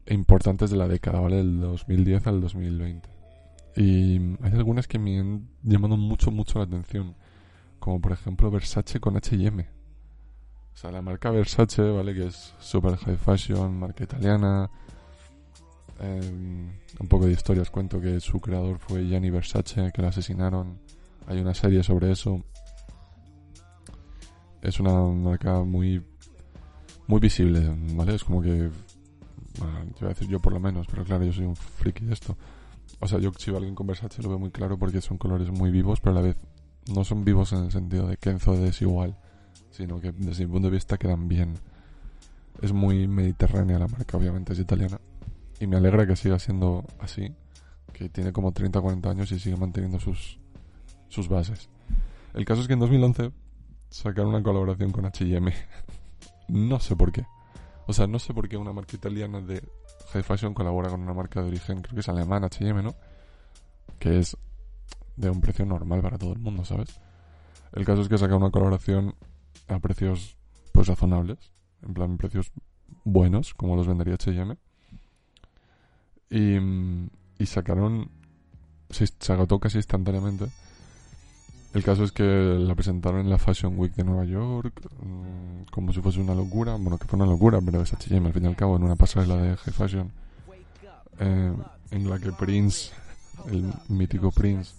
importantes 0.08 0.70
de 0.70 0.78
la 0.78 0.88
década, 0.88 1.20
¿vale? 1.20 1.38
Del 1.38 1.60
2010 1.60 2.28
al 2.28 2.42
2020. 2.42 3.10
Y 3.76 4.18
hay 4.42 4.52
algunas 4.54 4.88
que 4.88 4.98
me 4.98 5.20
han 5.20 5.48
llamado 5.62 5.98
mucho, 5.98 6.32
mucho 6.32 6.60
la 6.60 6.66
atención. 6.66 7.16
Como 7.80 8.02
por 8.02 8.12
ejemplo 8.12 8.50
Versace 8.50 9.00
con 9.00 9.16
HM. 9.16 9.66
O 10.78 10.80
sea, 10.80 10.92
la 10.92 11.02
marca 11.02 11.32
Versace, 11.32 11.82
¿vale? 11.82 12.14
Que 12.14 12.28
es 12.28 12.54
super 12.60 12.96
high 12.98 13.18
fashion, 13.18 13.80
marca 13.80 14.04
italiana. 14.04 14.70
Em, 16.00 16.70
un 17.00 17.08
poco 17.08 17.26
de 17.26 17.32
historias 17.32 17.72
cuento 17.72 18.00
que 18.00 18.20
su 18.20 18.40
creador 18.40 18.78
fue 18.78 19.04
Gianni 19.08 19.32
Versace, 19.32 19.92
que 19.92 20.04
lo 20.04 20.10
asesinaron. 20.10 20.78
Hay 21.26 21.40
una 21.40 21.56
serie 21.56 21.82
sobre 21.82 22.12
eso. 22.12 22.44
Es 24.62 24.80
una 24.80 24.94
marca 25.02 25.64
muy 25.64 26.04
muy 27.08 27.20
visible, 27.20 27.76
¿vale? 27.96 28.14
Es 28.14 28.24
como 28.24 28.44
que 28.44 28.70
bueno, 29.58 29.80
te 29.96 30.02
voy 30.02 30.06
a 30.06 30.10
decir 30.10 30.28
yo 30.28 30.40
por 30.40 30.54
lo 30.54 30.60
menos, 30.60 30.86
pero 30.86 31.04
claro, 31.04 31.26
yo 31.26 31.34
soy 31.34 31.46
un 31.46 31.56
friki 31.56 32.06
de 32.06 32.14
esto. 32.14 32.38
O 33.00 33.08
sea, 33.08 33.18
yo 33.18 33.32
si 33.36 33.50
veo 33.50 33.58
alguien 33.58 33.74
con 33.74 33.88
Versace 33.88 34.22
lo 34.22 34.30
veo 34.30 34.38
muy 34.38 34.52
claro 34.52 34.78
porque 34.78 35.02
son 35.02 35.18
colores 35.18 35.50
muy 35.50 35.72
vivos, 35.72 36.02
pero 36.02 36.12
a 36.12 36.22
la 36.22 36.28
vez 36.28 36.38
no 36.94 37.04
son 37.04 37.26
vivos 37.26 37.52
en 37.54 37.64
el 37.64 37.72
sentido 37.72 38.06
de 38.06 38.18
que 38.18 38.30
Enzo 38.30 38.54
es 38.64 38.80
igual 38.84 39.18
sino 39.72 40.00
que 40.00 40.12
desde 40.12 40.46
mi 40.46 40.54
punto 40.54 40.70
de 40.70 40.76
vista 40.76 40.98
quedan 40.98 41.28
bien. 41.28 41.56
Es 42.62 42.74
muy 42.74 43.08
mediterránea 43.08 43.80
la 43.80 43.88
marca, 43.88 44.18
obviamente 44.18 44.54
es 44.54 44.60
italiana. 44.60 45.00
Y 45.60 45.68
me 45.68 45.78
alegra 45.78 46.06
que 46.08 46.16
siga 46.16 46.40
siendo 46.40 46.86
así, 47.00 47.34
que 47.94 48.10
tiene 48.10 48.32
como 48.32 48.52
30 48.52 48.80
o 48.80 48.82
40 48.82 49.10
años 49.10 49.32
y 49.32 49.40
sigue 49.40 49.58
manteniendo 49.58 50.00
sus, 50.00 50.40
sus 51.10 51.28
bases. 51.28 51.70
El 52.34 52.46
caso 52.46 52.62
es 52.62 52.68
que 52.68 52.74
en 52.74 52.80
2011 52.80 53.32
sacaron 53.90 54.30
una 54.30 54.44
colaboración 54.44 54.92
con 54.92 55.06
HM. 55.06 55.52
no 56.50 56.80
sé 56.80 56.96
por 56.96 57.12
qué. 57.12 57.26
O 57.88 57.94
sea, 57.94 58.06
no 58.06 58.20
sé 58.20 58.34
por 58.34 58.50
qué 58.50 58.58
una 58.58 58.74
marca 58.74 58.96
italiana 58.96 59.40
de 59.40 59.64
high 60.12 60.24
fashion 60.24 60.54
colabora 60.54 60.90
con 60.90 61.02
una 61.02 61.14
marca 61.14 61.42
de 61.42 61.48
origen, 61.48 61.82
creo 61.82 61.96
que 61.96 62.02
es 62.02 62.10
alemán, 62.10 62.44
HM, 62.44 62.84
¿no? 62.84 62.96
Que 63.98 64.20
es 64.20 64.38
de 65.16 65.30
un 65.30 65.42
precio 65.42 65.66
normal 65.66 66.02
para 66.02 66.18
todo 66.18 66.34
el 66.34 66.40
mundo, 66.40 66.66
¿sabes? 66.66 67.00
El 67.74 67.86
caso 67.86 68.02
es 68.02 68.10
que 68.10 68.18
saca 68.18 68.36
una 68.36 68.52
colaboración 68.52 69.16
a 69.68 69.80
precios 69.80 70.38
pues 70.72 70.88
razonables, 70.88 71.52
en 71.82 71.94
plan 71.94 72.18
precios 72.18 72.52
buenos, 73.04 73.54
como 73.54 73.76
los 73.76 73.88
vendería 73.88 74.16
H&M. 74.16 74.58
Y, 76.30 76.58
y 77.40 77.46
sacaron, 77.46 78.10
se, 78.90 79.08
agotó 79.32 79.60
casi 79.60 79.78
instantáneamente. 79.78 80.48
El 81.74 81.84
caso 81.84 82.04
es 82.04 82.12
que 82.12 82.24
la 82.24 82.76
presentaron 82.76 83.22
en 83.22 83.30
la 83.30 83.38
Fashion 83.38 83.78
Week 83.78 83.94
de 83.94 84.04
Nueva 84.04 84.26
York, 84.26 84.82
mm, 85.02 85.72
como 85.72 85.94
si 85.94 86.02
fuese 86.02 86.20
una 86.20 86.34
locura. 86.34 86.76
Bueno, 86.76 86.98
que 86.98 87.06
fue 87.06 87.18
una 87.18 87.30
locura, 87.30 87.60
pero 87.62 87.82
es 87.82 87.94
H&M 87.94 88.28
al 88.28 88.34
fin 88.34 88.46
y 88.46 88.48
al 88.48 88.56
cabo, 88.56 88.78
en 88.78 88.84
una 88.84 88.96
pasarela 88.96 89.38
de 89.38 89.58
High 89.58 89.74
Fashion, 89.74 90.12
eh, 91.20 91.54
en 91.92 92.10
la 92.10 92.20
que 92.20 92.32
Prince, 92.32 92.92
el 93.50 93.72
mítico 93.90 94.32
Prince, 94.32 94.74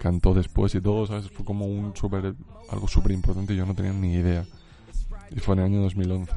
cantó 0.00 0.34
después 0.34 0.74
y 0.74 0.80
todo, 0.80 1.06
¿sabes? 1.06 1.30
Fue 1.30 1.44
como 1.44 1.66
un 1.66 1.94
super, 1.96 2.34
algo 2.70 2.88
súper 2.88 3.12
importante 3.12 3.52
y 3.54 3.56
yo 3.56 3.66
no 3.66 3.74
tenía 3.74 3.92
ni 3.92 4.14
idea. 4.14 4.46
Y 5.30 5.40
fue 5.40 5.54
en 5.54 5.60
el 5.60 5.64
año 5.66 5.82
2011. 5.82 6.32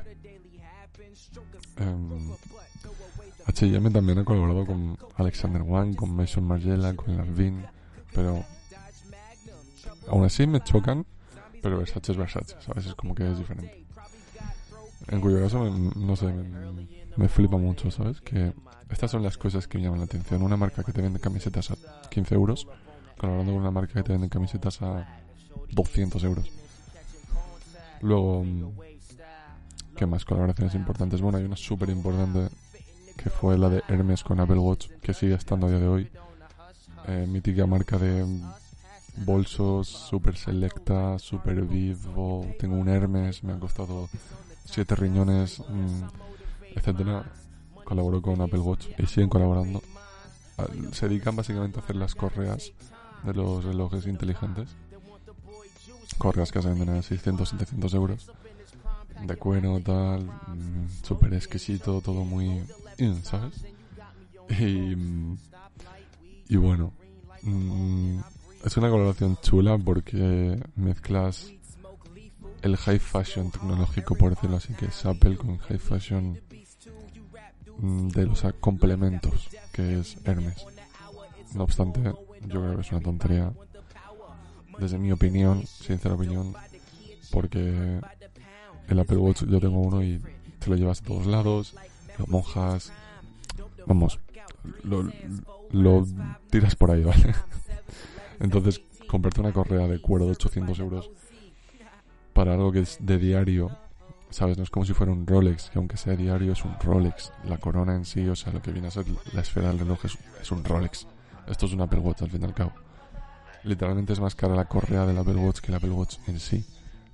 H&M 3.45 3.91
también 3.91 4.19
ha 4.19 4.23
colaborado 4.23 4.65
con 4.65 4.97
Alexander 5.15 5.61
Wang, 5.61 5.95
con 5.95 6.15
Mason 6.15 6.43
Margiela, 6.43 6.93
con 6.95 7.17
Larvin, 7.17 7.65
pero 8.13 8.43
aún 10.07 10.25
así 10.25 10.45
me 10.45 10.61
chocan, 10.61 11.05
pero 11.61 11.79
Versace 11.79 12.11
es 12.11 12.17
Versace, 12.17 12.55
¿sabes? 12.61 12.85
Es 12.85 12.95
como 12.95 13.15
que 13.15 13.29
es 13.29 13.37
diferente. 13.37 13.85
En 15.07 15.19
cuyo 15.19 15.41
caso, 15.41 15.69
no 15.69 16.15
sé, 16.15 16.27
me, 16.27 16.87
me, 17.17 17.27
flipa 17.27 17.57
mucho, 17.57 17.89
¿sabes? 17.89 18.21
Que 18.21 18.53
estas 18.89 19.09
son 19.09 19.23
las 19.23 19.37
cosas 19.37 19.67
que 19.67 19.77
me 19.77 19.85
llaman 19.85 19.99
la 19.99 20.05
atención. 20.05 20.43
Una 20.43 20.57
marca 20.57 20.83
que 20.83 20.93
te 20.93 21.01
vende 21.01 21.19
camisetas 21.19 21.71
a 21.71 21.75
15 22.09 22.35
euros 22.35 22.67
colaborando 23.21 23.53
con 23.53 23.61
una 23.61 23.69
marca 23.69 23.93
que 23.93 24.01
te 24.01 24.13
vende 24.13 24.29
camisetas 24.29 24.81
a 24.81 25.05
200 25.69 26.23
euros. 26.23 26.49
Luego, 28.01 28.43
¿qué 29.95 30.07
más 30.07 30.25
colaboraciones 30.25 30.73
importantes? 30.73 31.21
Bueno, 31.21 31.37
hay 31.37 31.43
una 31.43 31.55
súper 31.55 31.89
importante 31.89 32.49
que 33.15 33.29
fue 33.29 33.59
la 33.59 33.69
de 33.69 33.83
Hermes 33.87 34.23
con 34.23 34.39
Apple 34.39 34.57
Watch, 34.57 34.87
que 35.03 35.13
sigue 35.13 35.35
estando 35.35 35.67
a 35.67 35.69
día 35.69 35.77
de 35.77 35.87
hoy. 35.87 36.09
Eh, 37.07 37.27
mítica 37.27 37.67
marca 37.67 37.99
de 37.99 38.25
bolsos, 39.17 39.87
super 39.87 40.35
selecta, 40.35 41.19
super 41.19 41.61
vivo. 41.61 42.47
Tengo 42.57 42.75
un 42.75 42.89
Hermes, 42.89 43.43
me 43.43 43.53
han 43.53 43.59
costado 43.59 44.09
7 44.65 44.95
riñones, 44.95 45.59
mm, 45.59 46.03
etcétera. 46.75 47.31
Colaboró 47.83 48.19
con 48.19 48.41
Apple 48.41 48.61
Watch 48.61 48.87
y 48.97 49.05
siguen 49.05 49.29
colaborando. 49.29 49.83
Ah, 50.57 50.65
se 50.91 51.07
dedican 51.07 51.35
básicamente 51.35 51.79
a 51.79 51.83
hacer 51.83 51.97
las 51.97 52.15
correas 52.15 52.73
de 53.23 53.33
los 53.33 53.63
relojes 53.63 54.07
inteligentes. 54.07 54.69
Correas 56.17 56.51
que 56.51 56.61
se 56.61 56.69
venden 56.69 56.89
a 56.89 57.01
600, 57.01 57.49
700 57.49 57.93
euros. 57.93 58.27
De 59.25 59.35
cuero, 59.37 59.79
tal. 59.79 60.25
Mm, 60.25 60.87
súper 61.03 61.33
exquisito, 61.33 62.01
todo 62.01 62.23
muy. 62.23 62.63
¿Sabes? 63.23 63.65
Y. 64.49 64.95
Y 66.49 66.55
bueno. 66.57 66.93
Mm, 67.43 68.19
es 68.63 68.77
una 68.77 68.89
colaboración 68.89 69.37
chula 69.41 69.77
porque 69.77 70.61
mezclas 70.75 71.51
el 72.61 72.77
high 72.77 72.99
fashion 72.99 73.49
tecnológico, 73.49 74.15
por 74.15 74.35
decirlo 74.35 74.57
así, 74.57 74.73
que 74.73 74.85
es 74.85 75.05
Apple 75.05 75.35
con 75.35 75.57
high 75.57 75.79
fashion 75.79 76.39
mm, 77.77 78.09
de 78.09 78.25
los 78.27 78.43
complementos, 78.59 79.49
que 79.71 79.99
es 79.99 80.17
Hermes. 80.25 80.65
No 81.55 81.63
obstante, 81.63 82.13
yo 82.47 82.61
creo 82.61 82.75
que 82.75 82.81
es 82.81 82.91
una 82.91 83.01
tontería. 83.01 83.51
Desde 84.79 84.97
mi 84.97 85.11
opinión, 85.11 85.65
sincera 85.65 86.15
opinión, 86.15 86.53
porque 87.31 87.99
el 88.87 88.99
Apple 88.99 89.17
Watch 89.17 89.43
yo 89.43 89.59
tengo 89.59 89.79
uno 89.79 90.01
y 90.01 90.21
te 90.59 90.69
lo 90.69 90.75
llevas 90.75 91.01
a 91.01 91.05
todos 91.05 91.27
lados, 91.27 91.75
lo 92.17 92.27
mojas, 92.27 92.91
vamos, 93.85 94.19
lo, 94.83 95.09
lo 95.71 96.05
tiras 96.49 96.75
por 96.75 96.91
ahí, 96.91 97.03
¿vale? 97.03 97.33
Entonces, 98.39 98.81
comprarte 99.07 99.41
una 99.41 99.53
correa 99.53 99.87
de 99.87 99.99
cuero 99.99 100.25
de 100.25 100.31
800 100.31 100.79
euros 100.79 101.11
para 102.33 102.53
algo 102.53 102.71
que 102.71 102.79
es 102.79 102.97
de 103.01 103.17
diario, 103.17 103.69
¿sabes? 104.29 104.57
No 104.57 104.63
es 104.63 104.69
como 104.69 104.85
si 104.85 104.93
fuera 104.93 105.11
un 105.11 105.27
Rolex, 105.27 105.69
que 105.69 105.79
aunque 105.79 105.97
sea 105.97 106.15
diario 106.15 106.53
es 106.53 106.63
un 106.63 106.75
Rolex. 106.79 107.31
La 107.45 107.57
corona 107.57 107.95
en 107.95 108.05
sí, 108.05 108.27
o 108.27 108.35
sea, 108.35 108.53
lo 108.53 108.61
que 108.61 108.71
viene 108.71 108.87
a 108.87 108.91
ser 108.91 109.05
la 109.33 109.41
esfera 109.41 109.67
del 109.69 109.79
reloj 109.79 109.99
es 110.41 110.51
un 110.51 110.63
Rolex. 110.63 111.05
Esto 111.47 111.65
es 111.65 111.73
un 111.73 111.81
Apple 111.81 111.99
Watch 111.99 112.21
al 112.21 112.29
fin 112.29 112.41
y 112.41 112.45
al 112.45 112.53
cabo. 112.53 112.73
Literalmente 113.63 114.13
es 114.13 114.19
más 114.19 114.35
cara 114.35 114.55
la 114.55 114.65
correa 114.65 115.05
del 115.05 115.17
Apple 115.17 115.35
Watch 115.35 115.59
que 115.59 115.71
el 115.71 115.75
Apple 115.75 115.91
Watch 115.91 116.17
en 116.27 116.39
sí. 116.39 116.65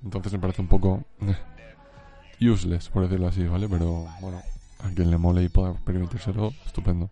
Entonces 0.02 0.32
me 0.32 0.38
parece 0.38 0.62
un 0.62 0.68
poco 0.68 1.02
eh, 1.20 2.48
useless, 2.48 2.88
por 2.88 3.02
decirlo 3.02 3.28
así, 3.28 3.46
¿vale? 3.46 3.68
Pero 3.68 4.06
bueno, 4.20 4.40
a 4.80 4.88
quien 4.90 5.10
le 5.10 5.18
mole 5.18 5.42
y 5.42 5.48
pueda 5.48 5.74
permitírselo, 5.74 6.52
estupendo. 6.64 7.10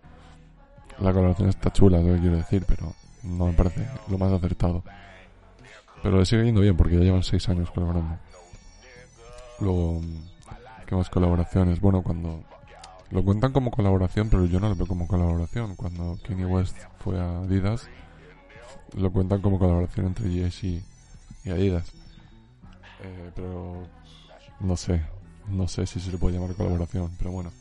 La 0.99 1.13
colaboración 1.13 1.49
está 1.49 1.73
chula, 1.73 1.99
lo 1.99 2.15
que 2.15 2.21
quiero 2.21 2.37
decir, 2.37 2.65
pero 2.67 2.95
no 3.23 3.47
me 3.47 3.53
parece 3.53 3.87
lo 4.09 4.19
más 4.19 4.33
acertado. 4.33 4.83
Pero 6.03 6.19
le 6.19 6.25
sigue 6.25 6.45
yendo 6.45 6.61
bien 6.61 6.77
porque 6.77 6.95
ya 6.95 7.01
llevan 7.01 7.23
6 7.23 7.49
años 7.49 7.71
colaborando. 7.71 8.19
Luego, 9.61 10.01
¿qué 10.87 10.95
más 10.95 11.11
colaboraciones? 11.11 11.81
Bueno, 11.81 12.03
cuando 12.03 12.45
lo 13.11 13.25
cuentan 13.25 13.53
como 13.53 13.71
colaboración, 13.71 14.29
pero 14.29 14.45
yo 14.47 14.59
no 14.61 14.69
lo 14.69 14.77
veo 14.77 14.87
como 14.87 15.07
colaboración. 15.07 15.77
Cuando 15.77 16.19
Kanye 16.27 16.47
West 16.47 16.77
fue 16.99 17.19
a 17.21 17.41
Adidas, 17.41 17.89
lo 18.97 19.13
cuentan 19.13 19.41
como 19.41 19.59
colaboración 19.59 20.07
entre 20.07 20.31
Yeezy 20.31 20.83
y 21.45 21.51
Adidas. 21.51 21.93
Eh, 23.03 23.31
pero 23.35 23.87
no 24.61 24.77
sé, 24.77 25.03
no 25.49 25.69
sé 25.69 25.87
si 25.87 26.01
se 26.01 26.11
le 26.11 26.19
puede 26.19 26.37
llamar 26.37 26.55
colaboración, 26.57 27.13
pero 27.19 27.31
bueno. 27.31 27.53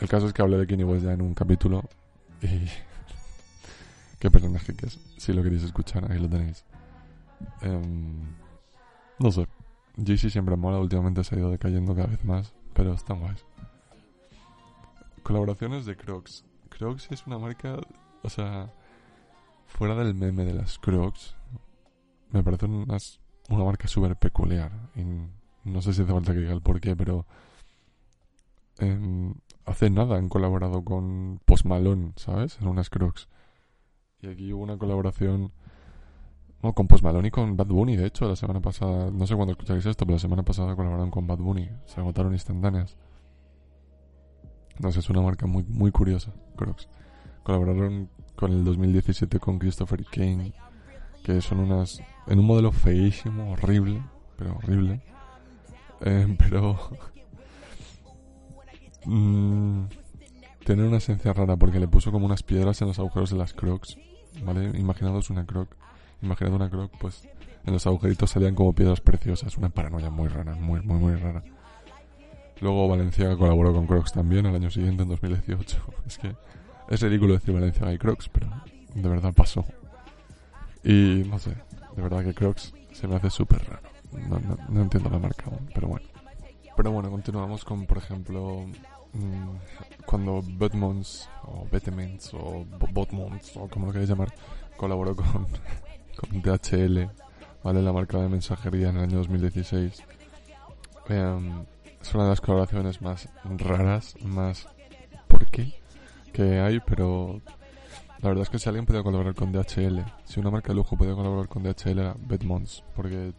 El 0.00 0.08
caso 0.08 0.26
es 0.26 0.32
que 0.32 0.42
hablé 0.42 0.56
de 0.58 0.66
Kanye 0.66 0.84
West 0.84 1.04
ya 1.04 1.12
en 1.12 1.22
un 1.22 1.34
capítulo 1.34 1.84
y... 2.42 2.46
Qué 4.18 4.30
personaje 4.30 4.74
que 4.74 4.86
es. 4.86 4.98
Si 5.16 5.32
lo 5.32 5.42
queréis 5.42 5.62
escuchar, 5.62 6.10
ahí 6.12 6.18
lo 6.18 6.28
tenéis. 6.28 6.64
Em, 7.62 8.20
no 9.18 9.32
sé. 9.32 9.46
Yeezy 9.96 10.28
siempre 10.28 10.56
mola, 10.56 10.78
últimamente 10.78 11.24
se 11.24 11.34
ha 11.34 11.38
ido 11.38 11.50
decayendo 11.50 11.94
cada 11.94 12.08
vez 12.08 12.22
más, 12.22 12.52
pero 12.74 12.92
están 12.92 13.20
guays. 13.20 13.44
Colaboraciones 15.22 15.86
de 15.86 15.96
Crocs. 15.96 16.44
Crocs 16.68 17.08
es 17.10 17.26
una 17.26 17.38
marca, 17.38 17.78
o 18.22 18.28
sea, 18.28 18.72
fuera 19.66 19.94
del 19.94 20.14
meme 20.14 20.44
de 20.44 20.54
las 20.54 20.78
Crocs, 20.78 21.36
me 22.30 22.42
parece 22.42 22.66
una, 22.66 22.98
una 23.48 23.64
marca 23.64 23.88
súper 23.88 24.16
peculiar. 24.16 24.72
No 25.64 25.82
sé 25.82 25.92
si 25.92 26.02
hace 26.02 26.12
falta 26.12 26.32
que 26.32 26.40
diga 26.40 26.52
el 26.52 26.62
porqué, 26.62 26.96
pero 26.96 27.26
em, 28.78 29.34
hace 29.66 29.90
nada 29.90 30.16
han 30.16 30.28
colaborado 30.28 30.84
con 30.84 31.40
Post 31.44 31.66
¿sabes? 32.16 32.58
En 32.60 32.68
unas 32.68 32.90
Crocs. 32.90 33.28
Y 34.22 34.28
aquí 34.28 34.52
hubo 34.52 34.62
una 34.62 34.78
colaboración 34.78 35.52
No, 36.62 36.74
con 36.74 36.86
Post 36.88 37.04
y 37.24 37.30
con 37.30 37.56
Bad 37.56 37.68
Bunny, 37.68 37.96
de 37.96 38.06
hecho, 38.06 38.28
la 38.28 38.36
semana 38.36 38.60
pasada, 38.60 39.10
no 39.10 39.26
sé 39.26 39.34
cuándo 39.34 39.52
escucháis 39.52 39.84
esto, 39.86 40.04
pero 40.04 40.16
la 40.16 40.20
semana 40.20 40.42
pasada 40.42 40.76
colaboraron 40.76 41.10
con 41.10 41.26
Bad 41.26 41.38
Bunny, 41.38 41.68
se 41.86 42.00
agotaron 42.00 42.32
instantáneas. 42.32 42.96
No 44.80 44.88
es 44.88 45.10
una 45.10 45.20
marca 45.20 45.46
muy, 45.46 45.62
muy 45.64 45.90
curiosa, 45.90 46.32
Crocs. 46.56 46.88
Colaboraron 47.42 48.08
con 48.34 48.52
el 48.52 48.64
2017 48.64 49.38
con 49.38 49.58
Christopher 49.58 50.04
Kane, 50.06 50.54
que 51.22 51.42
son 51.42 51.60
unas, 51.60 52.00
en 52.26 52.38
un 52.38 52.46
modelo 52.46 52.72
feísimo, 52.72 53.52
horrible, 53.52 54.02
pero 54.36 54.56
horrible. 54.56 55.02
Eh, 56.00 56.34
pero 56.38 56.78
mm, 59.04 59.84
una 60.68 60.96
esencia 60.96 61.32
rara 61.32 61.56
porque 61.56 61.80
le 61.80 61.88
puso 61.88 62.12
como 62.12 62.26
unas 62.26 62.42
piedras 62.42 62.80
en 62.80 62.88
los 62.88 62.98
agujeros 62.98 63.30
de 63.30 63.36
las 63.36 63.52
crocs, 63.52 63.98
¿vale? 64.44 64.66
Imaginados 64.78 65.28
una 65.28 65.44
croc, 65.44 65.76
imaginad 66.22 66.54
una 66.54 66.70
croc, 66.70 66.92
pues 66.98 67.28
en 67.66 67.72
los 67.72 67.86
agujeritos 67.86 68.30
salían 68.30 68.54
como 68.54 68.72
piedras 68.72 69.00
preciosas, 69.00 69.58
una 69.58 69.68
paranoia 69.68 70.10
muy 70.10 70.28
rara, 70.28 70.54
muy, 70.54 70.80
muy, 70.80 70.98
muy 70.98 71.14
rara. 71.16 71.42
Luego 72.60 72.88
Valencia 72.88 73.34
colaboró 73.36 73.72
con 73.72 73.86
Crocs 73.86 74.12
también 74.12 74.46
al 74.46 74.54
año 74.54 74.70
siguiente, 74.70 75.02
en 75.02 75.08
2018. 75.08 75.78
Es 76.06 76.18
que 76.18 76.34
es 76.88 77.00
ridículo 77.00 77.34
decir 77.34 77.54
Valencia 77.54 77.92
y 77.92 77.98
Crocs, 77.98 78.28
pero 78.28 78.48
de 78.94 79.08
verdad 79.08 79.32
pasó. 79.32 79.64
Y 80.82 81.24
no 81.28 81.38
sé, 81.38 81.50
de 81.96 82.02
verdad 82.02 82.24
que 82.24 82.34
Crocs 82.34 82.74
se 82.92 83.06
me 83.06 83.16
hace 83.16 83.30
súper 83.30 83.64
raro. 83.64 83.88
No, 84.68 84.82
entiendo 84.82 85.08
la 85.08 85.18
marca 85.18 85.44
pero 85.72 85.88
bueno. 85.88 86.06
Pero 86.76 86.90
bueno, 86.90 87.10
continuamos 87.10 87.64
con, 87.64 87.86
por 87.86 87.98
ejemplo, 87.98 88.66
mm, 89.12 90.04
cuando 90.06 90.42
Botmons, 90.42 91.28
o 91.44 91.66
Betements, 91.70 92.34
o 92.34 92.64
Botmons, 92.92 93.56
o 93.56 93.68
como 93.68 93.86
lo 93.86 93.92
queráis 93.92 94.08
llamar, 94.08 94.32
colaboró 94.76 95.14
con, 95.14 95.46
con 96.16 96.42
DHL, 96.42 97.08
¿vale? 97.62 97.82
La 97.82 97.92
marca 97.92 98.18
de 98.18 98.28
mensajería 98.28 98.88
en 98.88 98.96
el 98.96 99.02
año 99.04 99.18
2016. 99.18 100.02
Eh, 101.10 101.64
es 102.00 102.14
una 102.14 102.24
de 102.24 102.30
las 102.30 102.40
colaboraciones 102.40 103.02
más 103.02 103.28
raras, 103.44 104.14
más 104.22 104.66
por 105.28 105.46
qué 105.46 105.74
que 106.32 106.60
hay, 106.60 106.80
pero 106.80 107.40
la 108.20 108.28
verdad 108.28 108.42
es 108.42 108.50
que 108.50 108.58
si 108.58 108.68
alguien 108.68 108.86
puede 108.86 109.02
colaborar 109.02 109.34
con 109.34 109.52
DHL, 109.52 110.04
si 110.24 110.40
una 110.40 110.50
marca 110.50 110.68
de 110.68 110.76
lujo 110.76 110.96
puede 110.96 111.14
colaborar 111.14 111.48
con 111.48 111.62
DHL 111.62 111.98
era 111.98 112.16
Bedmonds, 112.18 112.84
porque 112.94 113.32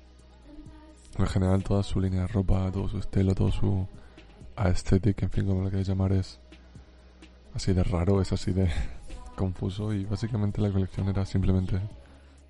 en 1.18 1.28
general 1.28 1.64
toda 1.64 1.84
su 1.84 2.00
línea 2.00 2.22
de 2.22 2.28
ropa, 2.28 2.72
todo 2.72 2.88
su 2.88 2.98
estilo, 2.98 3.36
todo 3.36 3.52
su 3.52 3.88
aesthetic, 4.56 5.22
en 5.24 5.30
fin, 5.30 5.46
como 5.46 5.64
lo 5.64 5.70
queráis 5.70 5.88
llamar, 5.88 6.14
es 6.14 6.40
así 7.54 7.74
de 7.74 7.84
raro, 7.84 8.22
es 8.22 8.32
así 8.32 8.52
de 8.52 8.70
confuso 9.36 9.94
y 9.94 10.06
básicamente 10.06 10.62
la 10.62 10.72
colección 10.72 11.10
era 11.10 11.26
simplemente 11.26 11.80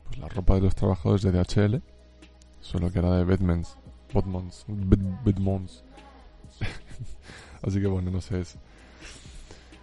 pues, 0.06 0.18
la 0.18 0.28
ropa 0.28 0.56
de 0.56 0.62
los 0.62 0.76
trabajadores 0.76 1.24
de 1.24 1.32
DHL, 1.32 1.82
solo 2.60 2.92
que 2.92 3.00
era 3.00 3.16
de 3.16 3.24
Bedmans, 3.24 3.78
Bedmonds, 4.14 4.66
Bedmonds. 4.68 5.84
Así 7.62 7.80
que 7.80 7.88
bueno, 7.88 8.12
no 8.12 8.22
sé, 8.22 8.42
es... 8.42 8.58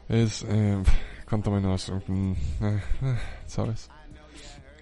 Es... 0.08 0.44
Eh, 0.48 0.82
cuanto 1.28 1.50
menos... 1.50 1.92
Mm, 2.06 2.32
eh, 2.32 2.80
eh, 3.02 3.18
¿Sabes? 3.46 3.90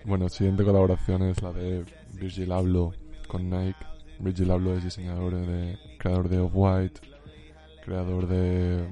Bueno, 0.04 0.28
siguiente 0.28 0.64
colaboración 0.64 1.22
es 1.22 1.42
la 1.42 1.52
de 1.52 1.84
Virgil 2.14 2.52
Abloh 2.52 2.94
con 3.26 3.50
Nike. 3.50 3.84
Virgil 4.20 4.50
Abloh 4.50 4.74
es 4.76 4.84
diseñador 4.84 5.34
de... 5.34 5.78
Creador 5.98 6.28
de 6.28 6.38
Off-White. 6.38 7.00
Creador 7.84 8.26
de... 8.28 8.88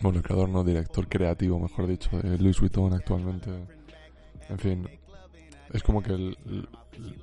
Bueno, 0.00 0.20
creador 0.20 0.48
no, 0.48 0.64
director 0.64 1.08
creativo, 1.08 1.60
mejor 1.60 1.86
dicho, 1.86 2.10
de 2.18 2.36
Louis 2.36 2.60
Vuitton 2.60 2.92
actualmente. 2.92 3.50
En 4.48 4.58
fin, 4.58 4.88
es 5.72 5.82
como 5.82 6.02
que 6.02 6.36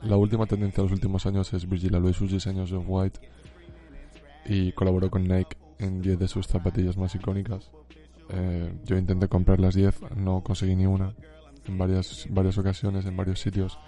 la 0.02 0.16
última 0.16 0.46
tendencia 0.46 0.78
de 0.78 0.90
los 0.90 0.94
últimos 0.94 1.26
años 1.26 1.54
es 1.54 1.68
Virgil 1.68 1.96
Abloh 1.96 2.10
y 2.10 2.14
sus 2.14 2.32
diseños 2.32 2.72
de 2.72 2.78
Off-White 2.78 3.20
y 4.46 4.72
colaboró 4.72 5.10
con 5.10 5.24
Nike 5.24 5.58
en 5.80 6.02
10 6.02 6.20
de 6.20 6.28
sus 6.28 6.48
zapatillas 6.48 6.98
más 6.98 7.14
icónicas. 7.16 7.72
Eh, 8.30 8.74
yo 8.86 8.98
intenté 8.98 9.28
comprar 9.28 9.60
las 9.60 9.76
10, 9.76 10.16
no 10.16 10.42
conseguí 10.42 10.76
ni 10.76 10.86
una. 10.86 11.14
En 11.66 11.78
varias, 11.78 12.28
varias 12.30 12.58
ocasiones, 12.58 13.06
en 13.06 13.16
varios 13.18 13.40
sitios, 13.40 13.80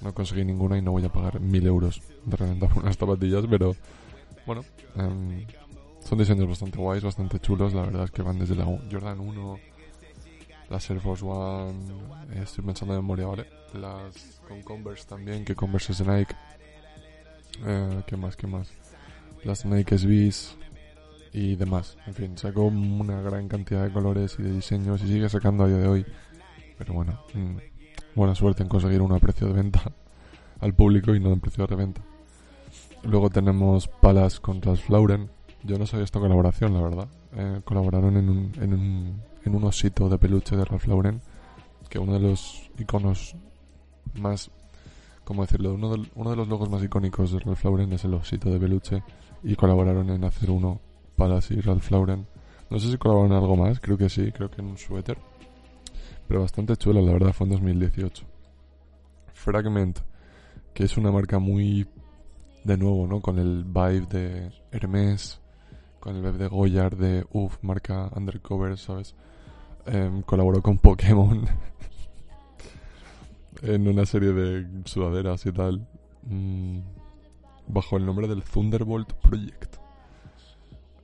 no 0.00 0.14
conseguí 0.14 0.44
ninguna 0.44 0.78
y 0.78 0.82
no 0.82 0.92
voy 0.92 1.04
a 1.04 1.12
pagar 1.12 1.40
mil 1.40 1.66
euros 1.66 2.02
de 2.24 2.36
reventar 2.36 2.70
unas 2.76 2.96
zapatillas, 2.96 3.44
pero 3.48 3.74
bueno, 4.46 4.64
em, 4.96 5.46
son 6.00 6.18
diseños 6.18 6.48
bastante 6.48 6.78
guays, 6.78 7.02
bastante 7.02 7.38
chulos. 7.38 7.74
La 7.74 7.82
verdad 7.82 8.04
es 8.04 8.10
que 8.10 8.22
van 8.22 8.38
desde 8.38 8.54
la 8.54 8.64
Jordan 8.64 9.20
1, 9.20 9.58
la 10.70 10.76
Air 10.76 11.00
Force 11.00 11.24
One, 11.24 11.74
estoy 12.34 12.64
pensando 12.64 12.94
en 12.94 13.00
memoria, 13.00 13.26
¿vale? 13.26 13.46
Las 13.74 14.40
con 14.48 14.62
Converse 14.62 15.06
también, 15.06 15.44
que 15.44 15.54
Converse 15.54 15.92
es 15.92 15.98
de 15.98 16.04
Nike. 16.04 16.34
Eh, 17.64 18.02
¿Qué 18.06 18.16
más? 18.16 18.36
¿Qué 18.36 18.46
más? 18.46 18.68
Las 19.44 19.64
Nike 19.64 19.98
SBs 19.98 20.56
y 21.32 21.56
demás. 21.56 21.96
En 22.06 22.14
fin, 22.14 22.38
sacó 22.38 22.64
una 22.64 23.20
gran 23.22 23.48
cantidad 23.48 23.84
de 23.84 23.92
colores 23.92 24.36
y 24.38 24.42
de 24.42 24.52
diseños 24.52 25.02
y 25.02 25.08
sigue 25.08 25.28
sacando 25.28 25.64
a 25.64 25.68
día 25.68 25.78
de 25.78 25.88
hoy. 25.88 26.06
Pero 26.78 26.94
bueno, 26.94 27.18
mm, 27.34 27.56
buena 28.14 28.34
suerte 28.34 28.62
en 28.62 28.68
conseguir 28.68 29.00
uno 29.00 29.14
a 29.14 29.18
precio 29.18 29.46
de 29.46 29.54
venta 29.54 29.82
al 30.60 30.74
público 30.74 31.14
y 31.14 31.20
no 31.20 31.32
en 31.32 31.40
precio 31.40 31.66
de 31.66 31.68
reventa. 31.68 32.02
Luego 33.04 33.30
tenemos 33.30 33.88
Palas 33.88 34.40
con 34.40 34.62
Ralph 34.62 34.88
Lauren. 34.88 35.30
Yo 35.64 35.78
no 35.78 35.86
sabía 35.86 36.04
esta 36.04 36.20
colaboración, 36.20 36.74
la 36.74 36.80
verdad. 36.80 37.08
Eh, 37.34 37.60
colaboraron 37.64 38.16
en 38.16 38.28
un, 38.28 38.52
en, 38.60 38.74
un, 38.74 39.22
en 39.44 39.54
un 39.54 39.64
osito 39.64 40.08
de 40.08 40.18
peluche 40.18 40.56
de 40.56 40.64
Ralph 40.64 40.86
Lauren, 40.86 41.20
que 41.88 41.98
uno 41.98 42.14
de 42.14 42.20
los 42.20 42.70
iconos 42.78 43.34
más, 44.14 44.50
¿cómo 45.24 45.42
decirlo? 45.42 45.74
Uno 45.74 45.96
de, 45.96 46.08
uno 46.14 46.30
de 46.30 46.36
los 46.36 46.48
logos 46.48 46.68
más 46.70 46.82
icónicos 46.82 47.32
de 47.32 47.40
Ralph 47.40 47.64
Lauren 47.64 47.92
es 47.92 48.04
el 48.04 48.14
osito 48.14 48.50
de 48.50 48.58
peluche 48.58 49.02
y 49.42 49.56
colaboraron 49.56 50.10
en 50.10 50.24
hacer 50.24 50.50
uno 50.50 50.80
para 51.16 51.38
y 51.50 51.60
Ralph 51.60 51.90
Lauren. 51.90 52.26
No 52.70 52.78
sé 52.78 52.90
si 52.90 52.98
colaboraron 52.98 53.36
en 53.36 53.42
algo 53.42 53.56
más, 53.56 53.80
creo 53.80 53.98
que 53.98 54.08
sí, 54.08 54.32
creo 54.32 54.50
que 54.50 54.60
en 54.60 54.68
un 54.68 54.78
suéter. 54.78 55.18
Pero 56.26 56.40
bastante 56.40 56.76
chulo, 56.76 57.00
la 57.00 57.12
verdad, 57.12 57.32
fue 57.32 57.46
en 57.46 57.52
2018. 57.52 58.24
Fragment, 59.32 59.98
que 60.72 60.84
es 60.84 60.96
una 60.96 61.10
marca 61.10 61.38
muy 61.38 61.86
de 62.64 62.76
nuevo, 62.76 63.06
¿no? 63.06 63.20
Con 63.20 63.38
el 63.38 63.64
vibe 63.64 64.06
de 64.06 64.52
Hermes, 64.70 65.40
con 66.00 66.16
el 66.16 66.22
vibe 66.22 66.38
de 66.38 66.48
Goyard, 66.48 66.96
de 66.96 67.26
uff, 67.32 67.58
marca 67.62 68.10
undercover, 68.14 68.78
¿sabes? 68.78 69.14
Em, 69.84 70.22
colaboró 70.22 70.62
con 70.62 70.78
Pokémon 70.78 71.44
en 73.62 73.88
una 73.88 74.06
serie 74.06 74.32
de 74.32 74.82
sudaderas 74.84 75.44
y 75.44 75.52
tal. 75.52 75.86
Mm, 76.22 76.78
bajo 77.66 77.96
el 77.96 78.06
nombre 78.06 78.28
del 78.28 78.42
Thunderbolt 78.42 79.12
Project. 79.14 79.76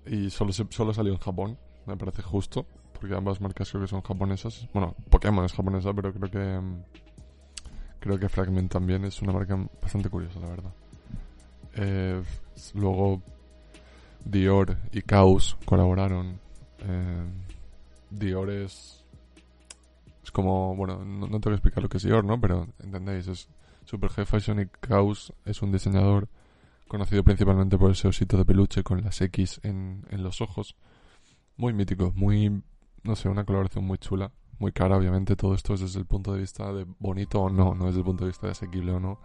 Y 0.07 0.31
solo, 0.31 0.53
solo 0.53 0.95
salió 0.95 1.13
en 1.13 1.19
Japón, 1.19 1.59
me 1.87 1.97
parece 1.97 2.23
justo, 2.23 2.67
porque 2.93 3.15
ambas 3.15 3.41
marcas 3.41 3.71
creo 3.71 3.83
que 3.83 3.89
son 3.89 4.03
japonesas. 4.03 4.69
Bueno, 4.73 4.95
Pokémon 5.11 5.45
es 5.45 5.53
japonesa, 5.53 5.93
pero 5.93 6.13
creo 6.13 6.31
que 6.31 6.61
mm, 6.61 6.83
creo 8.01 8.19
que 8.19 8.29
Fragment 8.29 8.73
también 8.73 9.05
es 9.05 9.21
una 9.23 9.33
marca 9.33 9.59
bastante 9.83 10.09
curiosa, 10.09 10.41
la 10.41 10.49
verdad. 10.49 10.73
Eh, 11.75 12.23
luego 12.75 13.23
Dior 14.25 14.77
y 14.93 15.03
Caos 15.03 15.57
colaboraron. 15.65 16.39
Eh, 16.81 17.25
Dior 18.11 18.51
es 18.51 19.05
es 20.29 20.31
como, 20.31 20.77
bueno, 20.77 21.03
no, 21.05 21.27
no, 21.27 21.41
tengo 21.41 21.41
que 21.41 21.55
explicar 21.55 21.83
lo 21.83 21.89
que 21.89 21.97
es 21.97 22.03
Dior, 22.03 22.23
¿no? 22.23 22.39
Pero 22.39 22.69
entendéis, 22.81 23.29
es 23.29 23.49
super 23.87 24.11
high 24.11 24.27
fashion 24.27 24.61
y 24.61 24.67
Caos 24.67 25.33
es 25.47 25.63
un 25.63 25.73
diseñador 25.73 26.29
conocido 26.89 27.23
principalmente 27.23 27.79
por 27.79 27.91
ese 27.91 28.09
osito 28.09 28.37
de 28.37 28.45
peluche 28.45 28.83
con 28.83 29.03
las 29.03 29.21
X 29.21 29.61
en, 29.63 30.05
en 30.11 30.23
los 30.23 30.41
ojos. 30.41 30.77
Muy 31.57 31.73
mítico, 31.73 32.13
muy, 32.15 32.63
no 33.03 33.17
sé, 33.17 33.29
una 33.29 33.45
colaboración 33.45 33.85
muy 33.85 33.99
chula, 33.99 34.33
muy 34.59 34.73
cara, 34.73 34.97
obviamente. 34.97 35.37
Todo 35.37 35.55
esto 35.55 35.75
es 35.75 35.81
desde 35.81 36.01
el 36.01 36.07
punto 36.07 36.33
de 36.33 36.41
vista 36.41 36.73
de 36.73 36.87
bonito 36.99 37.41
o 37.41 37.51
no, 37.51 37.75
no 37.75 37.87
desde 37.87 37.99
el 37.99 38.05
punto 38.05 38.25
de 38.25 38.31
vista 38.31 38.47
de 38.47 38.53
asequible 38.53 38.93
o 38.93 39.01
no, 39.01 39.21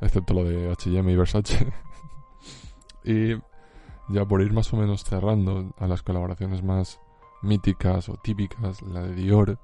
excepto 0.00 0.34
lo 0.34 0.44
de 0.44 0.70
HM 0.72 1.08
y 1.08 1.16
Versace. 1.16 1.72
y 3.04 3.34
ya 4.08 4.24
por 4.24 4.40
ir 4.40 4.52
más 4.52 4.72
o 4.72 4.76
menos 4.76 5.04
cerrando 5.04 5.74
a 5.78 5.86
las 5.86 6.02
colaboraciones 6.02 6.62
más 6.62 7.00
míticas 7.42 8.08
o 8.08 8.16
típicas, 8.16 8.82
la 8.82 9.02
de 9.02 9.14
Dior 9.14 9.58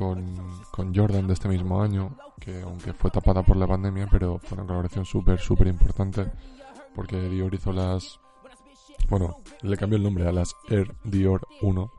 con, 0.00 0.94
Jordan 0.94 1.26
de 1.26 1.34
este 1.34 1.46
mismo 1.46 1.82
año, 1.82 2.16
que 2.40 2.62
aunque 2.62 2.94
fue 2.94 3.10
tapada 3.10 3.42
por 3.42 3.56
la 3.56 3.66
pandemia, 3.66 4.08
pero 4.10 4.38
fue 4.38 4.56
una 4.56 4.66
colaboración 4.66 5.04
súper, 5.04 5.38
súper 5.38 5.66
importante, 5.66 6.26
porque 6.94 7.20
Dior 7.28 7.54
hizo 7.54 7.70
las... 7.70 8.18
Bueno, 9.10 9.36
le 9.60 9.76
cambió 9.76 9.98
el 9.98 10.02
nombre 10.02 10.26
a 10.26 10.32
las 10.32 10.56
Air 10.70 10.94
Dior 11.04 11.46
1, 11.60 11.92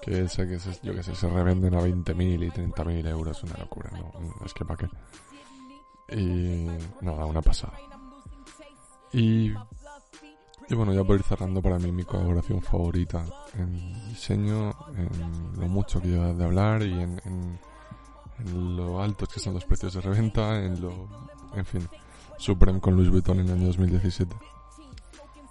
que, 0.00 0.28
sé 0.28 0.46
que 0.46 0.60
se, 0.60 0.78
yo 0.84 0.94
que 0.94 1.02
sé, 1.02 1.16
se 1.16 1.28
revenden 1.28 1.74
a 1.74 1.80
20.000 1.80 2.46
y 2.46 2.50
30.000 2.50 3.08
euros, 3.08 3.42
una 3.42 3.56
locura, 3.56 3.90
¿no? 3.90 4.12
Es 4.44 4.54
que 4.54 4.64
para 4.64 4.86
qué. 4.86 6.16
Y 6.16 6.68
nada, 7.00 7.26
una 7.26 7.42
pasada. 7.42 7.74
Y 9.12 9.52
y 10.68 10.74
bueno, 10.74 10.92
ya 10.92 11.04
por 11.04 11.16
ir 11.16 11.22
cerrando, 11.22 11.60
para 11.60 11.78
mí 11.78 11.92
mi 11.92 12.04
colaboración 12.04 12.62
favorita 12.62 13.24
en 13.54 14.08
diseño, 14.08 14.74
en 14.96 15.60
lo 15.60 15.68
mucho 15.68 16.00
que 16.00 16.10
yo 16.10 16.34
de 16.34 16.44
hablar 16.44 16.82
y 16.82 16.92
en, 16.92 17.20
en 17.24 18.76
lo 18.76 19.00
altos 19.00 19.28
que 19.28 19.40
son 19.40 19.54
los 19.54 19.64
precios 19.64 19.94
de 19.94 20.00
reventa, 20.00 20.62
en 20.62 20.80
lo, 20.80 21.08
en 21.54 21.64
fin, 21.64 21.88
Supreme 22.38 22.80
con 22.80 22.96
Louis 22.96 23.10
Vuitton 23.10 23.40
en 23.40 23.46
el 23.46 23.54
año 23.54 23.66
2017. 23.68 24.34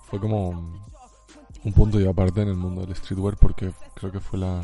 Fue 0.05 0.19
como 0.19 0.49
un 1.63 1.73
punto 1.73 1.99
y 1.99 2.07
aparte 2.07 2.41
en 2.41 2.49
el 2.49 2.55
mundo 2.55 2.81
del 2.81 2.95
streetwear 2.95 3.37
porque 3.37 3.71
creo 3.95 4.11
que 4.11 4.19
fue 4.19 4.39
la, 4.39 4.61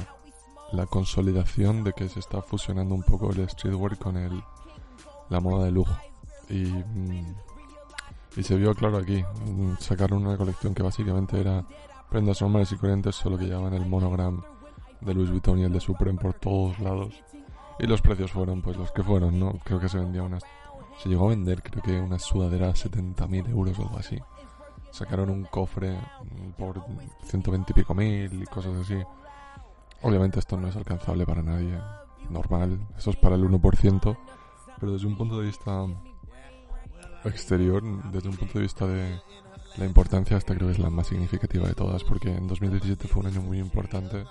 la 0.74 0.86
consolidación 0.86 1.84
de 1.84 1.94
que 1.94 2.10
se 2.10 2.20
está 2.20 2.42
fusionando 2.42 2.94
un 2.94 3.04
poco 3.04 3.32
el 3.32 3.48
streetwear 3.50 3.98
con 3.98 4.18
el, 4.18 4.44
la 5.30 5.40
moda 5.40 5.66
de 5.66 5.72
lujo. 5.72 5.98
Y, 6.50 6.66
mm, 6.66 7.36
y 8.40 8.44
se 8.44 8.56
vio 8.56 8.74
claro 8.74 8.98
aquí. 8.98 9.22
Mm, 9.46 9.74
sacaron 9.80 10.26
una 10.26 10.38
colección 10.38 10.74
que 10.74 10.82
básicamente 10.82 11.40
era 11.40 11.66
prendas 12.10 12.42
normales 12.42 12.72
y 12.72 12.78
corrientes, 12.78 13.16
solo 13.16 13.38
que 13.38 13.46
llevaban 13.46 13.74
el 13.74 13.86
monogram 13.86 14.42
de 15.02 15.14
Louis 15.14 15.30
Vuitton 15.30 15.60
y 15.60 15.64
el 15.64 15.74
de 15.74 15.82
Supreme 15.82 16.18
por 16.18 16.36
todos 16.36 16.80
lados. 16.80 17.22
Y 17.80 17.88
los 17.88 18.02
precios 18.02 18.32
fueron 18.32 18.62
pues 18.62 18.78
los 18.78 18.92
que 18.92 19.04
fueron, 19.04 19.38
¿no? 19.38 19.60
Creo 19.66 19.80
que 19.80 19.90
se 19.90 20.00
vendía 20.00 20.24
unas... 20.24 20.44
Se 21.00 21.10
llegó 21.10 21.26
a 21.26 21.30
vender 21.30 21.62
creo 21.62 21.84
que 21.84 22.00
una 22.00 22.18
sudadera 22.18 22.70
a 22.70 22.74
70.000 22.74 23.50
euros 23.50 23.78
o 23.78 23.84
algo 23.84 23.98
así. 23.98 24.18
Sacaron 24.92 25.30
un 25.30 25.44
cofre 25.44 26.00
por 26.58 26.82
120 27.24 27.72
y 27.72 27.76
pico 27.76 27.94
mil 27.94 28.42
y 28.42 28.46
cosas 28.46 28.76
así. 28.78 28.98
Obviamente 30.02 30.40
esto 30.40 30.58
no 30.58 30.70
es 30.70 30.76
alcanzable 30.78 31.26
para 31.26 31.44
nadie. 31.44 31.78
Normal, 32.30 32.80
eso 32.98 33.12
es 33.12 33.18
para 33.18 33.36
el 33.36 33.44
1%. 33.44 34.18
Pero 34.80 34.94
desde 34.94 35.08
un 35.08 35.18
punto 35.18 35.40
de 35.40 35.46
vista 35.46 35.86
exterior, 37.26 37.84
desde 38.12 38.30
un 38.30 38.36
punto 38.36 38.54
de 38.56 38.62
vista 38.62 38.88
de 38.88 39.20
la 39.78 39.86
importancia, 39.86 40.38
esta 40.38 40.56
creo 40.56 40.68
que 40.68 40.74
es 40.74 40.80
la 40.80 40.90
más 40.90 41.08
significativa 41.08 41.68
de 41.68 41.74
todas, 41.74 42.04
porque 42.04 42.30
en 42.30 42.48
2017 42.48 43.08
fue 43.08 43.22
un 43.22 43.28
año 43.28 43.42
muy 43.42 43.60
importante 43.60 44.26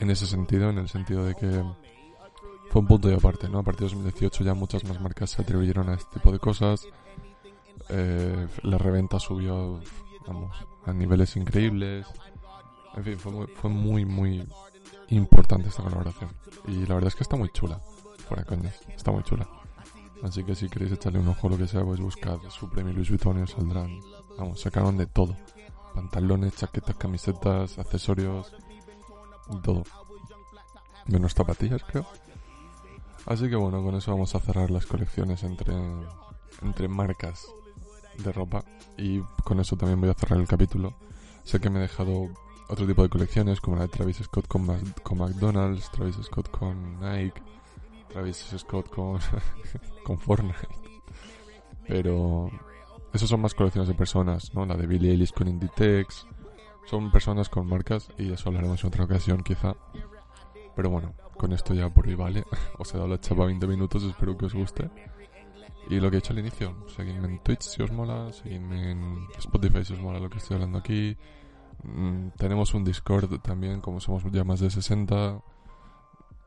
en 0.00 0.10
ese 0.10 0.26
sentido, 0.26 0.70
en 0.70 0.78
el 0.78 0.88
sentido 0.88 1.24
de 1.24 1.34
que 1.34 1.62
fue 2.70 2.80
un 2.80 2.86
punto 2.86 3.08
de 3.08 3.14
aparte, 3.14 3.48
¿no? 3.48 3.60
A 3.60 3.62
partir 3.62 3.88
de 3.88 3.94
2018 3.94 4.44
ya 4.44 4.54
muchas 4.54 4.84
más 4.84 5.00
marcas 5.00 5.30
se 5.30 5.42
atribuyeron 5.42 5.88
a 5.88 5.94
este 5.94 6.14
tipo 6.14 6.32
de 6.32 6.38
cosas. 6.38 6.86
Eh, 7.88 8.48
la 8.62 8.78
reventa 8.78 9.18
subió, 9.18 9.80
vamos, 10.26 10.56
a 10.84 10.92
niveles 10.92 11.36
increíbles. 11.36 12.06
En 12.94 13.04
fin, 13.04 13.18
fue 13.18 13.32
muy, 13.32 13.46
fue 13.46 13.70
muy, 13.70 14.04
muy 14.04 14.46
importante 15.08 15.68
esta 15.68 15.82
colaboración. 15.82 16.30
Y 16.66 16.86
la 16.86 16.94
verdad 16.94 17.08
es 17.08 17.14
que 17.14 17.22
está 17.22 17.36
muy 17.36 17.50
chula. 17.50 17.80
Fuera 18.28 18.44
coñas, 18.44 18.74
está 18.94 19.12
muy 19.12 19.22
chula. 19.22 19.48
Así 20.22 20.44
que 20.44 20.54
si 20.54 20.68
queréis 20.68 20.92
echarle 20.92 21.18
un 21.18 21.28
ojo 21.28 21.46
a 21.46 21.50
lo 21.50 21.58
que 21.58 21.66
sea, 21.66 21.84
pues 21.84 22.00
buscad 22.00 22.38
Supreme 22.48 22.90
y 22.90 22.94
Louis 22.94 23.08
Vuitton 23.08 23.38
y 23.38 23.42
os 23.42 23.50
saldrán. 23.50 24.00
Vamos, 24.38 24.60
sacaron 24.60 24.96
de 24.96 25.06
todo. 25.06 25.36
Pantalones, 25.94 26.56
chaquetas, 26.56 26.96
camisetas, 26.96 27.78
accesorios, 27.78 28.52
todo. 29.62 29.84
Menos 31.06 31.34
zapatillas, 31.34 31.82
creo. 31.84 32.06
Así 33.26 33.48
que 33.48 33.56
bueno, 33.56 33.82
con 33.82 33.94
eso 33.94 34.12
vamos 34.12 34.34
a 34.34 34.40
cerrar 34.40 34.70
las 34.70 34.86
colecciones 34.86 35.42
entre, 35.42 35.74
entre 36.62 36.88
marcas 36.88 37.46
de 38.18 38.32
ropa. 38.32 38.64
Y 38.96 39.20
con 39.44 39.60
eso 39.60 39.76
también 39.76 40.00
voy 40.00 40.10
a 40.10 40.14
cerrar 40.14 40.40
el 40.40 40.48
capítulo. 40.48 40.94
Sé 41.44 41.60
que 41.60 41.70
me 41.70 41.78
he 41.78 41.82
dejado 41.82 42.28
otro 42.68 42.86
tipo 42.86 43.02
de 43.02 43.08
colecciones, 43.08 43.60
como 43.60 43.76
la 43.76 43.82
de 43.82 43.88
Travis 43.88 44.18
Scott 44.18 44.48
con, 44.48 44.66
con 45.02 45.18
McDonald's, 45.18 45.90
Travis 45.90 46.16
Scott 46.22 46.50
con 46.50 47.00
Nike, 47.00 47.40
Travis 48.16 48.46
Scott 48.56 48.88
con, 48.88 49.18
con 50.04 50.18
Fortnite. 50.18 50.56
Pero 51.86 52.50
esos 53.12 53.28
son 53.28 53.42
más 53.42 53.52
colecciones 53.52 53.88
de 53.88 53.94
personas, 53.94 54.54
¿no? 54.54 54.64
La 54.64 54.74
de 54.74 54.86
Billie 54.86 55.10
Eilish 55.10 55.34
con 55.34 55.48
Inditex. 55.48 56.26
Son 56.86 57.12
personas 57.12 57.50
con 57.50 57.68
marcas 57.68 58.08
y 58.16 58.32
eso 58.32 58.48
hablaremos 58.48 58.82
en 58.82 58.88
otra 58.88 59.04
ocasión 59.04 59.42
quizá. 59.42 59.76
Pero 60.74 60.88
bueno, 60.88 61.12
con 61.36 61.52
esto 61.52 61.74
ya 61.74 61.90
por 61.90 62.06
hoy 62.06 62.14
vale. 62.14 62.42
Os 62.78 62.94
he 62.94 62.96
dado 62.96 63.10
la 63.10 63.20
chapa 63.20 63.44
20 63.44 63.66
minutos, 63.66 64.02
espero 64.02 64.34
que 64.38 64.46
os 64.46 64.54
guste. 64.54 64.88
Y 65.90 66.00
lo 66.00 66.10
que 66.10 66.16
he 66.16 66.18
hecho 66.20 66.32
al 66.32 66.38
inicio, 66.38 66.86
seguidme 66.88 67.28
en 67.28 67.38
Twitch 67.40 67.62
si 67.62 67.82
os 67.82 67.92
mola, 67.92 68.32
seguidme 68.32 68.92
en 68.92 69.26
Spotify 69.36 69.84
si 69.84 69.92
os 69.92 70.00
mola 70.00 70.18
lo 70.18 70.30
que 70.30 70.38
estoy 70.38 70.54
hablando 70.54 70.78
aquí. 70.78 71.14
Mm, 71.82 72.28
tenemos 72.38 72.72
un 72.72 72.82
Discord 72.82 73.40
también, 73.42 73.82
como 73.82 74.00
somos 74.00 74.24
ya 74.32 74.42
más 74.42 74.60
de 74.60 74.70
60. 74.70 75.42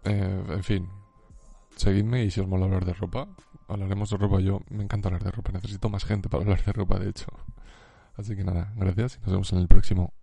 Eh, 0.06 0.44
en 0.50 0.64
fin, 0.64 0.90
seguidme 1.80 2.24
y 2.24 2.32
si 2.32 2.40
os 2.40 2.48
mola 2.48 2.66
hablar 2.66 2.86
de 2.86 2.94
ropa, 2.94 3.28
hablaremos 3.68 4.10
de 4.10 4.18
ropa. 4.18 4.40
Yo 4.40 4.62
me 4.70 4.84
encanta 4.84 5.08
hablar 5.08 5.24
de 5.24 5.32
ropa, 5.32 5.52
necesito 5.52 5.90
más 5.90 6.06
gente 6.06 6.30
para 6.30 6.44
hablar 6.44 6.64
de 6.64 6.72
ropa, 6.74 7.00
de 7.00 7.10
hecho. 7.10 7.28
Así 8.16 8.36
que 8.36 8.44
nada, 8.44 8.74
gracias 8.76 9.18
y 9.18 9.20
nos 9.22 9.32
vemos 9.32 9.54
en 9.54 9.60
el 9.60 9.68
próximo 9.68 10.14